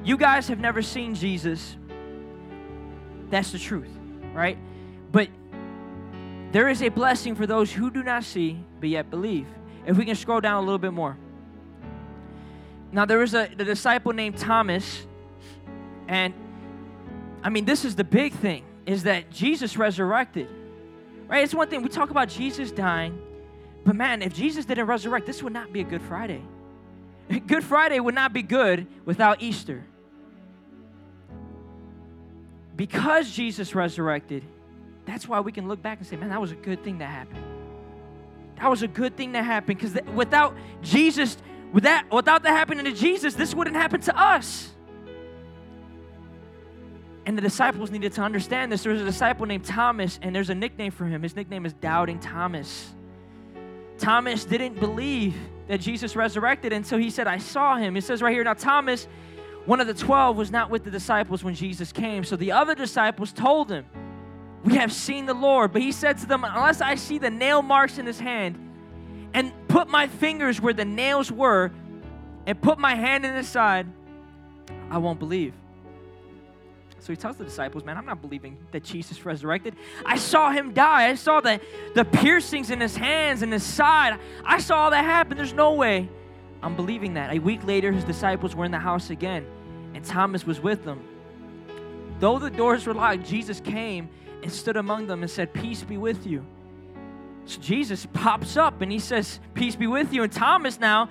you 0.02 0.16
guys 0.16 0.48
have 0.48 0.58
never 0.58 0.82
seen 0.82 1.14
Jesus. 1.14 1.76
That's 3.28 3.52
the 3.52 3.60
truth, 3.60 3.96
right? 4.34 4.58
But 5.12 5.28
there 6.52 6.68
is 6.68 6.82
a 6.82 6.88
blessing 6.88 7.34
for 7.34 7.46
those 7.46 7.72
who 7.72 7.90
do 7.90 8.02
not 8.02 8.24
see, 8.24 8.62
but 8.80 8.88
yet 8.88 9.10
believe. 9.10 9.46
If 9.86 9.96
we 9.96 10.04
can 10.04 10.16
scroll 10.16 10.40
down 10.40 10.56
a 10.56 10.60
little 10.60 10.78
bit 10.78 10.92
more. 10.92 11.16
Now, 12.92 13.04
there 13.04 13.18
was 13.18 13.34
a 13.34 13.48
the 13.56 13.64
disciple 13.64 14.12
named 14.12 14.36
Thomas, 14.36 15.06
and 16.08 16.34
I 17.42 17.48
mean, 17.48 17.64
this 17.64 17.84
is 17.84 17.94
the 17.94 18.04
big 18.04 18.32
thing 18.34 18.64
is 18.84 19.04
that 19.04 19.30
Jesus 19.30 19.76
resurrected. 19.76 20.48
Right? 21.28 21.44
It's 21.44 21.54
one 21.54 21.68
thing 21.68 21.82
we 21.82 21.88
talk 21.88 22.10
about 22.10 22.28
Jesus 22.28 22.72
dying, 22.72 23.20
but 23.84 23.94
man, 23.94 24.22
if 24.22 24.34
Jesus 24.34 24.64
didn't 24.64 24.86
resurrect, 24.86 25.26
this 25.26 25.42
would 25.42 25.52
not 25.52 25.72
be 25.72 25.80
a 25.80 25.84
Good 25.84 26.02
Friday. 26.02 26.42
Good 27.46 27.62
Friday 27.62 28.00
would 28.00 28.16
not 28.16 28.32
be 28.32 28.42
good 28.42 28.88
without 29.04 29.40
Easter. 29.40 29.84
Because 32.74 33.30
Jesus 33.30 33.74
resurrected, 33.74 34.42
that's 35.06 35.26
why 35.26 35.40
we 35.40 35.52
can 35.52 35.68
look 35.68 35.82
back 35.82 35.98
and 35.98 36.06
say, 36.06 36.16
man, 36.16 36.30
that 36.30 36.40
was 36.40 36.52
a 36.52 36.56
good 36.56 36.84
thing 36.84 36.98
that 36.98 37.08
happened. 37.10 37.44
That 38.56 38.68
was 38.68 38.82
a 38.82 38.88
good 38.88 39.16
thing 39.16 39.32
that 39.32 39.44
happened 39.44 39.78
because 39.78 39.92
th- 39.94 40.04
without 40.14 40.54
Jesus, 40.82 41.36
with 41.72 41.84
that, 41.84 42.10
without 42.12 42.42
that 42.42 42.50
happening 42.50 42.84
to 42.84 42.92
Jesus, 42.92 43.34
this 43.34 43.54
wouldn't 43.54 43.76
happen 43.76 44.00
to 44.02 44.18
us. 44.18 44.70
And 47.26 47.36
the 47.36 47.42
disciples 47.42 47.90
needed 47.90 48.12
to 48.14 48.22
understand 48.22 48.72
this. 48.72 48.82
There 48.82 48.92
was 48.92 49.02
a 49.02 49.04
disciple 49.04 49.46
named 49.46 49.64
Thomas, 49.64 50.18
and 50.22 50.34
there's 50.34 50.50
a 50.50 50.54
nickname 50.54 50.90
for 50.90 51.06
him. 51.06 51.22
His 51.22 51.36
nickname 51.36 51.64
is 51.64 51.72
Doubting 51.74 52.18
Thomas. 52.18 52.92
Thomas 53.98 54.44
didn't 54.44 54.80
believe 54.80 55.36
that 55.68 55.80
Jesus 55.80 56.16
resurrected 56.16 56.72
until 56.72 56.98
he 56.98 57.10
said, 57.10 57.26
I 57.26 57.38
saw 57.38 57.76
him. 57.76 57.96
It 57.96 58.02
says 58.02 58.22
right 58.22 58.32
here, 58.32 58.42
now 58.42 58.54
Thomas, 58.54 59.06
one 59.66 59.80
of 59.80 59.86
the 59.86 59.94
12, 59.94 60.36
was 60.36 60.50
not 60.50 60.70
with 60.70 60.84
the 60.84 60.90
disciples 60.90 61.44
when 61.44 61.54
Jesus 61.54 61.92
came. 61.92 62.24
So 62.24 62.34
the 62.36 62.52
other 62.52 62.74
disciples 62.74 63.32
told 63.32 63.70
him, 63.70 63.84
we 64.64 64.76
have 64.76 64.92
seen 64.92 65.26
the 65.26 65.34
Lord. 65.34 65.72
But 65.72 65.82
he 65.82 65.92
said 65.92 66.18
to 66.18 66.26
them, 66.26 66.44
Unless 66.44 66.80
I 66.80 66.94
see 66.94 67.18
the 67.18 67.30
nail 67.30 67.62
marks 67.62 67.98
in 67.98 68.06
his 68.06 68.18
hand 68.18 68.58
and 69.32 69.52
put 69.68 69.88
my 69.88 70.08
fingers 70.08 70.60
where 70.60 70.74
the 70.74 70.84
nails 70.84 71.30
were 71.30 71.70
and 72.46 72.60
put 72.60 72.78
my 72.78 72.94
hand 72.94 73.24
in 73.24 73.34
his 73.34 73.48
side, 73.48 73.86
I 74.90 74.98
won't 74.98 75.18
believe. 75.18 75.54
So 76.98 77.12
he 77.12 77.16
tells 77.16 77.36
the 77.36 77.44
disciples, 77.44 77.84
Man, 77.84 77.96
I'm 77.96 78.04
not 78.04 78.20
believing 78.20 78.58
that 78.72 78.84
Jesus 78.84 79.24
resurrected. 79.24 79.76
I 80.04 80.16
saw 80.16 80.50
him 80.50 80.72
die. 80.72 81.08
I 81.08 81.14
saw 81.14 81.40
the, 81.40 81.60
the 81.94 82.04
piercings 82.04 82.70
in 82.70 82.80
his 82.80 82.94
hands 82.94 83.42
and 83.42 83.52
his 83.52 83.62
side. 83.62 84.18
I 84.44 84.58
saw 84.58 84.84
all 84.84 84.90
that 84.90 85.04
happen. 85.04 85.36
There's 85.36 85.54
no 85.54 85.72
way 85.72 86.08
I'm 86.62 86.76
believing 86.76 87.14
that. 87.14 87.34
A 87.34 87.38
week 87.38 87.64
later, 87.64 87.90
his 87.90 88.04
disciples 88.04 88.54
were 88.54 88.66
in 88.66 88.70
the 88.70 88.78
house 88.78 89.08
again, 89.08 89.46
and 89.94 90.04
Thomas 90.04 90.44
was 90.44 90.60
with 90.60 90.84
them. 90.84 91.02
Though 92.18 92.38
the 92.38 92.50
doors 92.50 92.86
were 92.86 92.92
locked, 92.92 93.24
Jesus 93.24 93.60
came 93.60 94.10
and 94.42 94.52
stood 94.52 94.76
among 94.76 95.06
them 95.06 95.22
and 95.22 95.30
said, 95.30 95.52
Peace 95.52 95.82
be 95.82 95.96
with 95.96 96.26
you. 96.26 96.44
So 97.46 97.60
Jesus 97.60 98.06
pops 98.12 98.56
up 98.56 98.80
and 98.80 98.92
he 98.92 98.98
says, 98.98 99.40
Peace 99.54 99.76
be 99.76 99.86
with 99.86 100.12
you. 100.12 100.22
And 100.22 100.32
Thomas 100.32 100.78
now, 100.78 101.10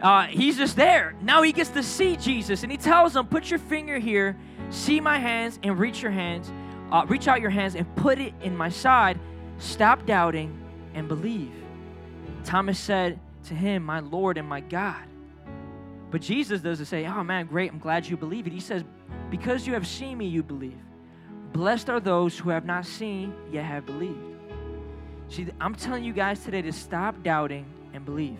uh, 0.00 0.24
he's 0.24 0.56
just 0.56 0.76
there. 0.76 1.14
Now 1.22 1.42
he 1.42 1.52
gets 1.52 1.70
to 1.70 1.82
see 1.82 2.16
Jesus 2.16 2.62
and 2.62 2.70
he 2.70 2.78
tells 2.78 3.16
him, 3.16 3.26
Put 3.26 3.50
your 3.50 3.58
finger 3.58 3.98
here, 3.98 4.36
see 4.70 5.00
my 5.00 5.18
hands, 5.18 5.58
and 5.62 5.78
reach 5.78 6.02
your 6.02 6.12
hands, 6.12 6.50
uh, 6.90 7.04
reach 7.08 7.28
out 7.28 7.40
your 7.40 7.50
hands 7.50 7.74
and 7.74 7.94
put 7.96 8.18
it 8.18 8.34
in 8.42 8.56
my 8.56 8.68
side. 8.68 9.18
Stop 9.58 10.06
doubting 10.06 10.56
and 10.94 11.08
believe. 11.08 11.52
Thomas 12.44 12.78
said 12.78 13.18
to 13.44 13.54
him, 13.54 13.82
My 13.82 14.00
Lord 14.00 14.38
and 14.38 14.48
my 14.48 14.60
God. 14.60 15.04
But 16.10 16.22
Jesus 16.22 16.60
doesn't 16.60 16.86
say, 16.86 17.06
Oh 17.06 17.22
man, 17.22 17.46
great, 17.46 17.70
I'm 17.70 17.78
glad 17.78 18.06
you 18.06 18.16
believe 18.16 18.46
it. 18.46 18.52
He 18.52 18.60
says, 18.60 18.84
Because 19.30 19.66
you 19.66 19.74
have 19.74 19.86
seen 19.86 20.18
me, 20.18 20.26
you 20.26 20.42
believe. 20.42 20.78
Blessed 21.52 21.88
are 21.90 22.00
those 22.00 22.38
who 22.38 22.50
have 22.50 22.64
not 22.64 22.86
seen, 22.86 23.34
yet 23.50 23.64
have 23.64 23.86
believed. 23.86 24.18
See, 25.28 25.46
I'm 25.60 25.74
telling 25.74 26.04
you 26.04 26.12
guys 26.12 26.42
today 26.44 26.62
to 26.62 26.72
stop 26.72 27.22
doubting 27.22 27.66
and 27.92 28.04
believe. 28.04 28.38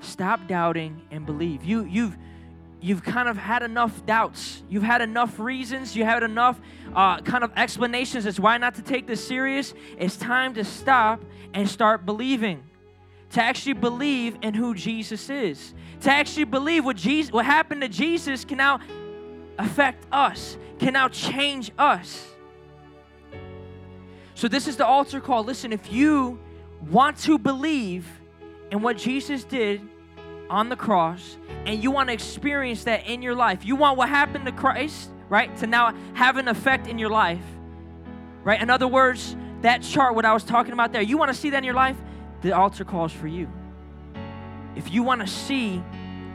Stop 0.00 0.46
doubting 0.48 1.02
and 1.10 1.24
believe. 1.24 1.64
You, 1.64 1.84
you've, 1.84 2.16
you've 2.80 3.02
kind 3.02 3.28
of 3.28 3.36
had 3.36 3.62
enough 3.62 4.04
doubts. 4.04 4.62
You've 4.68 4.82
had 4.82 5.00
enough 5.00 5.38
reasons. 5.38 5.94
You 5.94 6.04
had 6.04 6.22
enough 6.22 6.60
uh, 6.94 7.20
kind 7.20 7.44
of 7.44 7.52
explanations 7.56 8.26
as 8.26 8.40
why 8.40 8.58
not 8.58 8.74
to 8.76 8.82
take 8.82 9.06
this 9.06 9.26
serious. 9.26 9.74
It's 9.96 10.16
time 10.16 10.54
to 10.54 10.64
stop 10.64 11.22
and 11.54 11.68
start 11.68 12.04
believing. 12.04 12.62
To 13.30 13.42
actually 13.42 13.74
believe 13.74 14.36
in 14.42 14.54
who 14.54 14.74
Jesus 14.74 15.30
is. 15.30 15.74
To 16.02 16.10
actually 16.10 16.44
believe 16.44 16.84
what 16.84 16.96
Jesus, 16.96 17.32
what 17.32 17.44
happened 17.44 17.80
to 17.80 17.88
Jesus 17.88 18.44
can 18.44 18.58
now 18.58 18.80
affect 19.58 20.06
us, 20.12 20.56
can 20.78 20.92
now 20.92 21.08
change 21.08 21.70
us. 21.78 22.26
So, 24.34 24.48
this 24.48 24.66
is 24.66 24.76
the 24.76 24.86
altar 24.86 25.20
call. 25.20 25.44
Listen, 25.44 25.72
if 25.72 25.92
you 25.92 26.38
want 26.90 27.18
to 27.18 27.38
believe 27.38 28.06
in 28.70 28.82
what 28.82 28.98
Jesus 28.98 29.44
did 29.44 29.80
on 30.50 30.68
the 30.68 30.76
cross 30.76 31.36
and 31.66 31.82
you 31.82 31.90
want 31.90 32.08
to 32.08 32.12
experience 32.12 32.84
that 32.84 33.06
in 33.06 33.22
your 33.22 33.34
life, 33.34 33.64
you 33.64 33.76
want 33.76 33.96
what 33.96 34.08
happened 34.08 34.44
to 34.46 34.52
Christ, 34.52 35.10
right, 35.28 35.54
to 35.58 35.66
now 35.66 35.94
have 36.14 36.36
an 36.36 36.48
effect 36.48 36.86
in 36.86 36.98
your 36.98 37.10
life, 37.10 37.44
right? 38.42 38.60
In 38.60 38.70
other 38.70 38.88
words, 38.88 39.36
that 39.62 39.82
chart, 39.82 40.14
what 40.14 40.24
I 40.24 40.34
was 40.34 40.44
talking 40.44 40.72
about 40.72 40.92
there, 40.92 41.00
you 41.00 41.16
want 41.16 41.32
to 41.32 41.38
see 41.38 41.50
that 41.50 41.58
in 41.58 41.64
your 41.64 41.74
life, 41.74 41.96
the 42.42 42.52
altar 42.52 42.84
calls 42.84 43.12
for 43.12 43.28
you. 43.28 43.48
If 44.76 44.92
you 44.92 45.02
want 45.02 45.20
to 45.20 45.26
see 45.26 45.82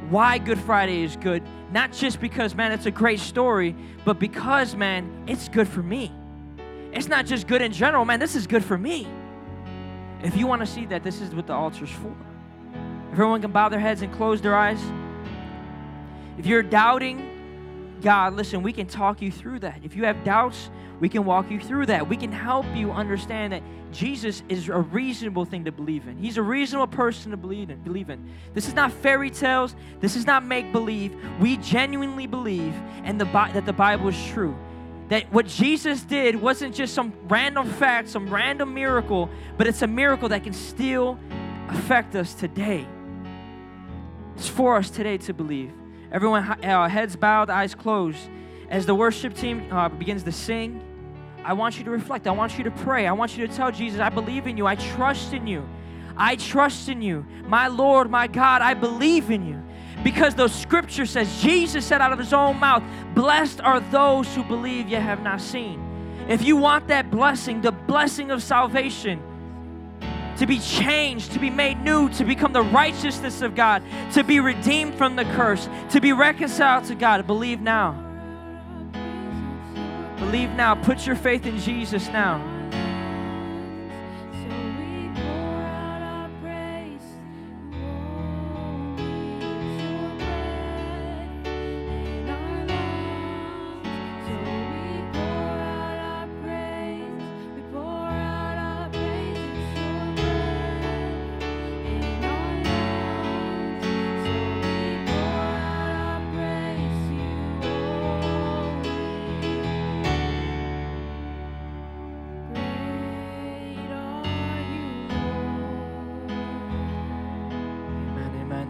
why 0.09 0.37
Good 0.37 0.59
Friday 0.59 1.03
is 1.03 1.15
good, 1.15 1.43
not 1.71 1.93
just 1.93 2.19
because, 2.19 2.55
man, 2.55 2.71
it's 2.71 2.85
a 2.85 2.91
great 2.91 3.19
story, 3.19 3.75
but 4.05 4.19
because, 4.19 4.75
man, 4.75 5.25
it's 5.27 5.47
good 5.49 5.67
for 5.67 5.83
me. 5.83 6.11
It's 6.91 7.07
not 7.07 7.25
just 7.25 7.47
good 7.47 7.61
in 7.61 7.71
general, 7.71 8.05
man, 8.05 8.19
this 8.19 8.35
is 8.35 8.47
good 8.47 8.63
for 8.63 8.77
me. 8.77 9.07
If 10.23 10.35
you 10.35 10.47
want 10.47 10.61
to 10.61 10.67
see 10.67 10.85
that, 10.87 11.03
this 11.03 11.21
is 11.21 11.33
what 11.33 11.47
the 11.47 11.53
altar's 11.53 11.89
for. 11.89 12.15
Everyone 13.11 13.41
can 13.41 13.51
bow 13.51 13.69
their 13.69 13.79
heads 13.79 14.01
and 14.01 14.11
close 14.13 14.41
their 14.41 14.55
eyes. 14.55 14.81
If 16.37 16.45
you're 16.45 16.63
doubting 16.63 17.28
God, 18.01 18.33
listen, 18.33 18.61
we 18.63 18.73
can 18.73 18.87
talk 18.87 19.21
you 19.21 19.31
through 19.31 19.59
that. 19.59 19.81
If 19.83 19.95
you 19.95 20.05
have 20.05 20.23
doubts, 20.23 20.69
we 20.99 21.09
can 21.09 21.25
walk 21.25 21.49
you 21.49 21.59
through 21.59 21.87
that. 21.87 22.07
We 22.07 22.17
can 22.17 22.31
help 22.31 22.65
you 22.75 22.91
understand 22.91 23.53
that 23.53 23.63
Jesus 23.91 24.43
is 24.49 24.69
a 24.69 24.79
reasonable 24.79 25.45
thing 25.45 25.65
to 25.65 25.71
believe 25.71 26.07
in. 26.07 26.17
He's 26.17 26.37
a 26.37 26.41
reasonable 26.41 26.87
person 26.87 27.31
to 27.31 27.37
believe 27.37 27.69
in. 27.69 27.81
Believe 27.81 28.09
in. 28.09 28.29
This 28.53 28.67
is 28.67 28.73
not 28.73 28.91
fairy 28.91 29.29
tales. 29.29 29.75
This 29.99 30.15
is 30.15 30.25
not 30.25 30.45
make 30.45 30.71
believe. 30.71 31.15
We 31.39 31.57
genuinely 31.57 32.27
believe 32.27 32.73
and 33.03 33.19
the 33.19 33.25
that 33.25 33.65
the 33.65 33.73
Bible 33.73 34.09
is 34.09 34.27
true. 34.27 34.55
That 35.07 35.31
what 35.33 35.47
Jesus 35.47 36.03
did 36.03 36.35
wasn't 36.35 36.75
just 36.75 36.93
some 36.93 37.13
random 37.27 37.67
fact, 37.67 38.09
some 38.09 38.29
random 38.29 38.73
miracle, 38.73 39.29
but 39.57 39.65
it's 39.65 39.81
a 39.81 39.87
miracle 39.87 40.29
that 40.29 40.43
can 40.43 40.53
still 40.53 41.17
affect 41.69 42.15
us 42.15 42.33
today. 42.35 42.85
It's 44.35 44.47
for 44.47 44.77
us 44.77 44.89
today 44.89 45.17
to 45.17 45.33
believe. 45.33 45.71
Everyone, 46.11 46.43
uh, 46.43 46.89
heads 46.89 47.15
bowed, 47.15 47.49
eyes 47.49 47.75
closed. 47.75 48.29
As 48.69 48.85
the 48.85 48.95
worship 48.95 49.35
team 49.35 49.71
uh, 49.71 49.89
begins 49.89 50.23
to 50.23 50.31
sing, 50.31 50.81
I 51.43 51.53
want 51.53 51.77
you 51.77 51.83
to 51.85 51.91
reflect. 51.91 52.27
I 52.27 52.31
want 52.31 52.57
you 52.57 52.63
to 52.65 52.71
pray. 52.71 53.07
I 53.07 53.11
want 53.11 53.37
you 53.37 53.47
to 53.47 53.53
tell 53.53 53.71
Jesus, 53.71 53.99
I 53.99 54.09
believe 54.09 54.47
in 54.47 54.57
you. 54.57 54.67
I 54.67 54.75
trust 54.75 55.33
in 55.33 55.47
you. 55.47 55.67
I 56.17 56.35
trust 56.35 56.89
in 56.89 57.01
you. 57.01 57.25
My 57.45 57.67
Lord, 57.67 58.09
my 58.09 58.27
God, 58.27 58.61
I 58.61 58.73
believe 58.73 59.31
in 59.31 59.47
you. 59.47 59.63
Because 60.03 60.35
the 60.35 60.47
scripture 60.47 61.05
says, 61.05 61.41
Jesus 61.41 61.85
said 61.85 62.01
out 62.01 62.13
of 62.13 62.19
his 62.19 62.33
own 62.33 62.57
mouth, 62.57 62.83
Blessed 63.13 63.61
are 63.61 63.79
those 63.79 64.33
who 64.33 64.43
believe 64.43 64.87
yet 64.87 65.01
have 65.01 65.21
not 65.21 65.41
seen. 65.41 65.85
If 66.27 66.43
you 66.43 66.57
want 66.57 66.87
that 66.87 67.09
blessing, 67.09 67.61
the 67.61 67.71
blessing 67.71 68.31
of 68.31 68.43
salvation, 68.43 69.21
to 70.39 70.47
be 70.47 70.57
changed, 70.59 71.33
to 71.33 71.39
be 71.39 71.49
made 71.49 71.81
new, 71.81 72.09
to 72.09 72.23
become 72.23 72.53
the 72.53 72.61
righteousness 72.61 73.41
of 73.41 73.55
God, 73.55 73.83
to 74.13 74.23
be 74.23 74.39
redeemed 74.39 74.95
from 74.95 75.17
the 75.17 75.25
curse, 75.25 75.67
to 75.89 75.99
be 75.99 76.13
reconciled 76.13 76.85
to 76.85 76.95
God. 76.95 77.27
Believe 77.27 77.59
now. 77.59 77.91
Believe 80.17 80.49
now. 80.51 80.75
Put 80.75 81.05
your 81.05 81.17
faith 81.17 81.45
in 81.45 81.57
Jesus 81.59 82.07
now. 82.07 82.58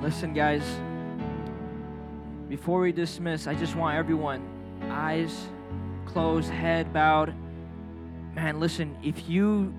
Listen, 0.09 0.33
guys, 0.33 0.63
before 2.49 2.79
we 2.79 2.91
dismiss, 2.91 3.45
I 3.45 3.53
just 3.53 3.75
want 3.75 3.95
everyone, 3.95 4.41
eyes 4.89 5.49
closed, 6.07 6.49
head 6.49 6.91
bowed. 6.91 7.35
Man, 8.33 8.59
listen, 8.59 8.97
if 9.03 9.29
you 9.29 9.71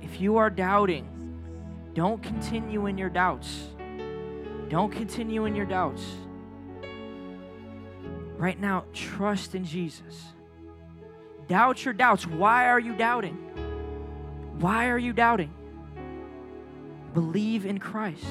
if 0.00 0.18
you 0.18 0.38
are 0.38 0.48
doubting, 0.48 1.06
don't 1.92 2.22
continue 2.22 2.86
in 2.86 2.96
your 2.96 3.10
doubts. 3.10 3.68
Don't 4.70 4.90
continue 4.90 5.44
in 5.44 5.54
your 5.54 5.66
doubts. 5.66 6.06
Right 8.38 8.58
now, 8.58 8.86
trust 8.94 9.54
in 9.54 9.66
Jesus. 9.66 10.24
Doubt 11.48 11.84
your 11.84 11.92
doubts. 11.92 12.26
Why 12.26 12.68
are 12.68 12.80
you 12.80 12.96
doubting? 12.96 13.36
Why 14.58 14.88
are 14.88 14.98
you 14.98 15.12
doubting? 15.12 15.52
Believe 17.12 17.66
in 17.66 17.76
Christ. 17.76 18.24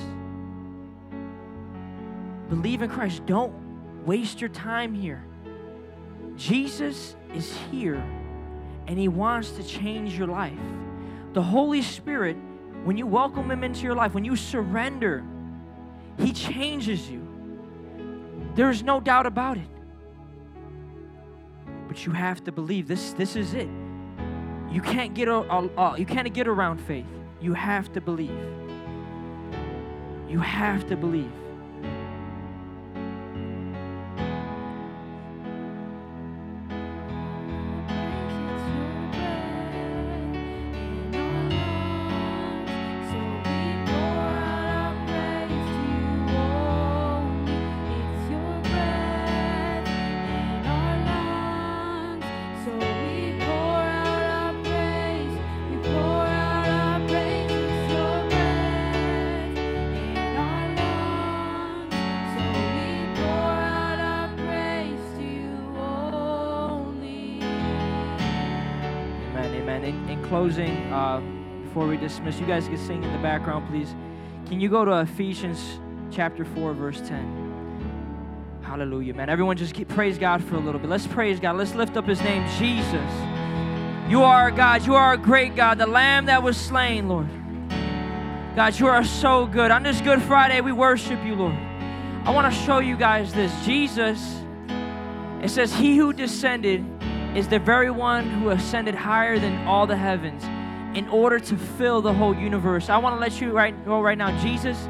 Believe 2.50 2.82
in 2.82 2.90
Christ. 2.90 3.26
Don't 3.26 3.54
waste 4.06 4.42
your 4.42 4.50
time 4.50 4.94
here. 4.94 5.24
Jesus 6.36 7.16
is 7.34 7.56
here 7.72 8.04
and 8.88 8.98
He 8.98 9.08
wants 9.08 9.52
to 9.52 9.64
change 9.64 10.18
your 10.18 10.28
life. 10.28 10.58
The 11.34 11.44
Holy 11.44 11.84
Spirit, 11.84 12.36
when 12.84 12.98
you 12.98 13.06
welcome 13.06 13.52
Him 13.52 13.64
into 13.64 13.84
your 13.84 13.94
life, 13.94 14.16
when 14.16 14.26
you 14.26 14.36
surrender, 14.36 15.24
He 16.18 16.34
changes 16.34 17.10
you. 17.10 17.28
There's 18.56 18.82
no 18.82 19.00
doubt 19.00 19.28
about 19.28 19.58
it. 19.58 19.68
But 21.88 22.06
you 22.06 22.12
have 22.14 22.44
to 22.46 22.52
believe 22.52 22.88
this, 22.88 23.14
this 23.14 23.36
is 23.36 23.54
it. 23.54 23.70
You 24.72 24.82
can't 24.82 25.14
get 25.14 25.28
a, 25.28 25.36
a, 25.36 25.70
a, 25.78 26.00
you 26.00 26.06
can't 26.06 26.34
get 26.34 26.48
around 26.48 26.80
faith. 26.80 27.06
You 27.42 27.54
have 27.54 27.92
to 27.94 28.02
believe. 28.02 28.38
You 30.28 30.40
have 30.40 30.88
to 30.88 30.96
believe. 30.96 31.32
Closing, 70.40 70.78
uh, 70.94 71.20
before 71.66 71.86
we 71.86 71.98
dismiss, 71.98 72.40
you 72.40 72.46
guys 72.46 72.66
can 72.66 72.78
sing 72.78 73.04
in 73.04 73.12
the 73.12 73.18
background, 73.18 73.68
please. 73.68 73.94
Can 74.48 74.62
you 74.62 74.70
go 74.70 74.86
to 74.86 75.02
Ephesians 75.02 75.82
chapter 76.12 76.46
4, 76.46 76.74
verse 76.74 77.02
10? 77.02 78.62
Hallelujah, 78.62 79.14
man. 79.14 79.28
Everyone 79.28 79.58
just 79.58 79.74
keep, 79.74 79.90
praise 79.90 80.18
God 80.18 80.42
for 80.42 80.56
a 80.56 80.60
little 80.60 80.80
bit. 80.80 80.90
Let's 80.90 81.08
praise 81.08 81.42
God. 81.42 81.58
Let's 81.58 81.76
lift 81.76 81.98
up 81.98 82.08
his 82.08 82.22
name, 82.22 82.48
Jesus. 82.58 83.12
You 84.10 84.24
are 84.24 84.50
God. 84.50 84.86
You 84.86 84.96
are 84.96 85.12
a 85.12 85.18
great 85.18 85.58
God, 85.58 85.78
the 85.78 85.88
Lamb 85.88 86.28
that 86.28 86.42
was 86.42 86.56
slain, 86.56 87.10
Lord. 87.10 87.28
God, 88.56 88.80
you 88.80 88.88
are 88.88 89.04
so 89.04 89.46
good. 89.46 89.72
On 89.72 89.84
this 89.84 90.00
Good 90.00 90.22
Friday, 90.22 90.62
we 90.62 90.72
worship 90.72 91.22
you, 91.26 91.36
Lord. 91.36 91.56
I 92.24 92.32
want 92.34 92.52
to 92.52 92.60
show 92.62 92.80
you 92.80 92.96
guys 92.96 93.34
this. 93.34 93.52
Jesus, 93.66 94.38
it 95.42 95.50
says, 95.50 95.74
He 95.74 95.98
who 95.98 96.14
descended 96.14 96.86
is 97.36 97.48
the 97.48 97.60
very 97.60 97.92
one 97.92 98.30
who 98.30 98.50
ascended 98.50 98.96
higher 98.96 99.38
than 99.40 99.66
all 99.68 99.86
the 99.86 99.98
heavens 99.98 100.44
in 100.98 101.08
order 101.10 101.40
to 101.40 101.56
fill 101.56 102.02
the 102.02 102.14
whole 102.14 102.36
universe. 102.36 102.90
I 102.90 102.98
want 102.98 103.16
to 103.16 103.20
let 103.20 103.40
you 103.40 103.52
right 103.52 103.76
know 103.86 104.02
right 104.02 104.18
now, 104.18 104.38
Jesus, 104.42 104.88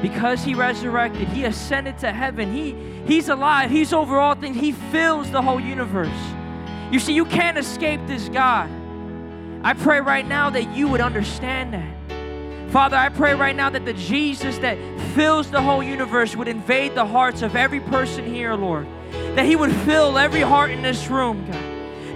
because 0.00 0.42
he 0.42 0.54
resurrected, 0.54 1.28
he 1.28 1.44
ascended 1.44 1.98
to 1.98 2.12
heaven. 2.12 2.52
He 2.52 2.74
he's 3.06 3.28
alive. 3.28 3.70
He's 3.70 3.92
over 3.92 4.18
all 4.18 4.34
things. 4.34 4.56
He 4.56 4.72
fills 4.72 5.30
the 5.30 5.42
whole 5.42 5.60
universe. 5.60 6.08
You 6.90 6.98
see, 6.98 7.12
you 7.12 7.24
can't 7.24 7.58
escape 7.58 8.00
this 8.06 8.28
God. 8.28 8.70
I 9.62 9.72
pray 9.74 10.00
right 10.00 10.26
now 10.26 10.50
that 10.50 10.74
you 10.74 10.88
would 10.88 11.00
understand 11.00 11.74
that. 11.74 12.70
Father, 12.70 12.96
I 12.96 13.08
pray 13.08 13.34
right 13.34 13.54
now 13.54 13.70
that 13.70 13.84
the 13.84 13.92
Jesus 13.92 14.58
that 14.58 14.78
fills 15.14 15.50
the 15.50 15.62
whole 15.62 15.82
universe 15.82 16.34
would 16.34 16.48
invade 16.48 16.94
the 16.94 17.06
hearts 17.06 17.42
of 17.42 17.54
every 17.54 17.80
person 17.80 18.26
here, 18.26 18.54
Lord. 18.54 18.86
That 19.36 19.46
he 19.46 19.54
would 19.56 19.72
fill 19.72 20.18
every 20.18 20.40
heart 20.40 20.70
in 20.70 20.82
this 20.82 21.08
room, 21.08 21.46
God. 21.50 21.63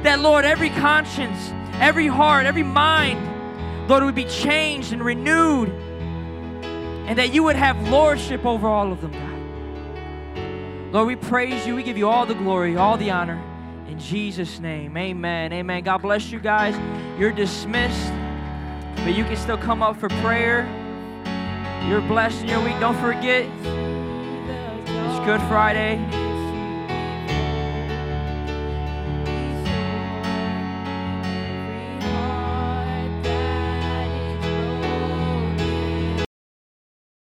That, 0.02 0.20
Lord, 0.20 0.44
every 0.44 0.70
conscience, 0.70 1.52
every 1.74 2.06
heart, 2.06 2.46
every 2.46 2.62
mind, 2.62 3.88
Lord, 3.88 4.04
would 4.04 4.14
be 4.14 4.26
changed 4.26 4.92
and 4.92 5.04
renewed. 5.04 5.70
And 7.06 7.18
that 7.18 7.32
you 7.32 7.42
would 7.42 7.56
have 7.56 7.88
lordship 7.88 8.44
over 8.44 8.68
all 8.68 8.92
of 8.92 9.00
them, 9.00 9.12
God. 9.12 10.92
Lord, 10.92 11.06
we 11.06 11.16
praise 11.16 11.66
you. 11.66 11.74
We 11.74 11.82
give 11.82 11.96
you 11.98 12.08
all 12.08 12.26
the 12.26 12.34
glory, 12.34 12.76
all 12.76 12.96
the 12.96 13.10
honor. 13.10 13.42
In 13.88 13.98
Jesus' 13.98 14.60
name, 14.60 14.96
amen. 14.96 15.52
Amen. 15.52 15.82
God 15.82 15.98
bless 15.98 16.30
you 16.30 16.38
guys. 16.38 16.76
You're 17.18 17.32
dismissed, 17.32 18.12
but 18.96 19.14
you 19.14 19.24
can 19.24 19.36
still 19.36 19.58
come 19.58 19.82
up 19.82 19.96
for 19.98 20.08
prayer. 20.08 20.66
You're 21.88 22.02
blessed 22.02 22.42
in 22.42 22.48
your 22.48 22.62
week. 22.62 22.78
Don't 22.80 22.98
forget, 23.00 23.44
it's 24.86 25.26
Good 25.26 25.40
Friday. 25.48 26.27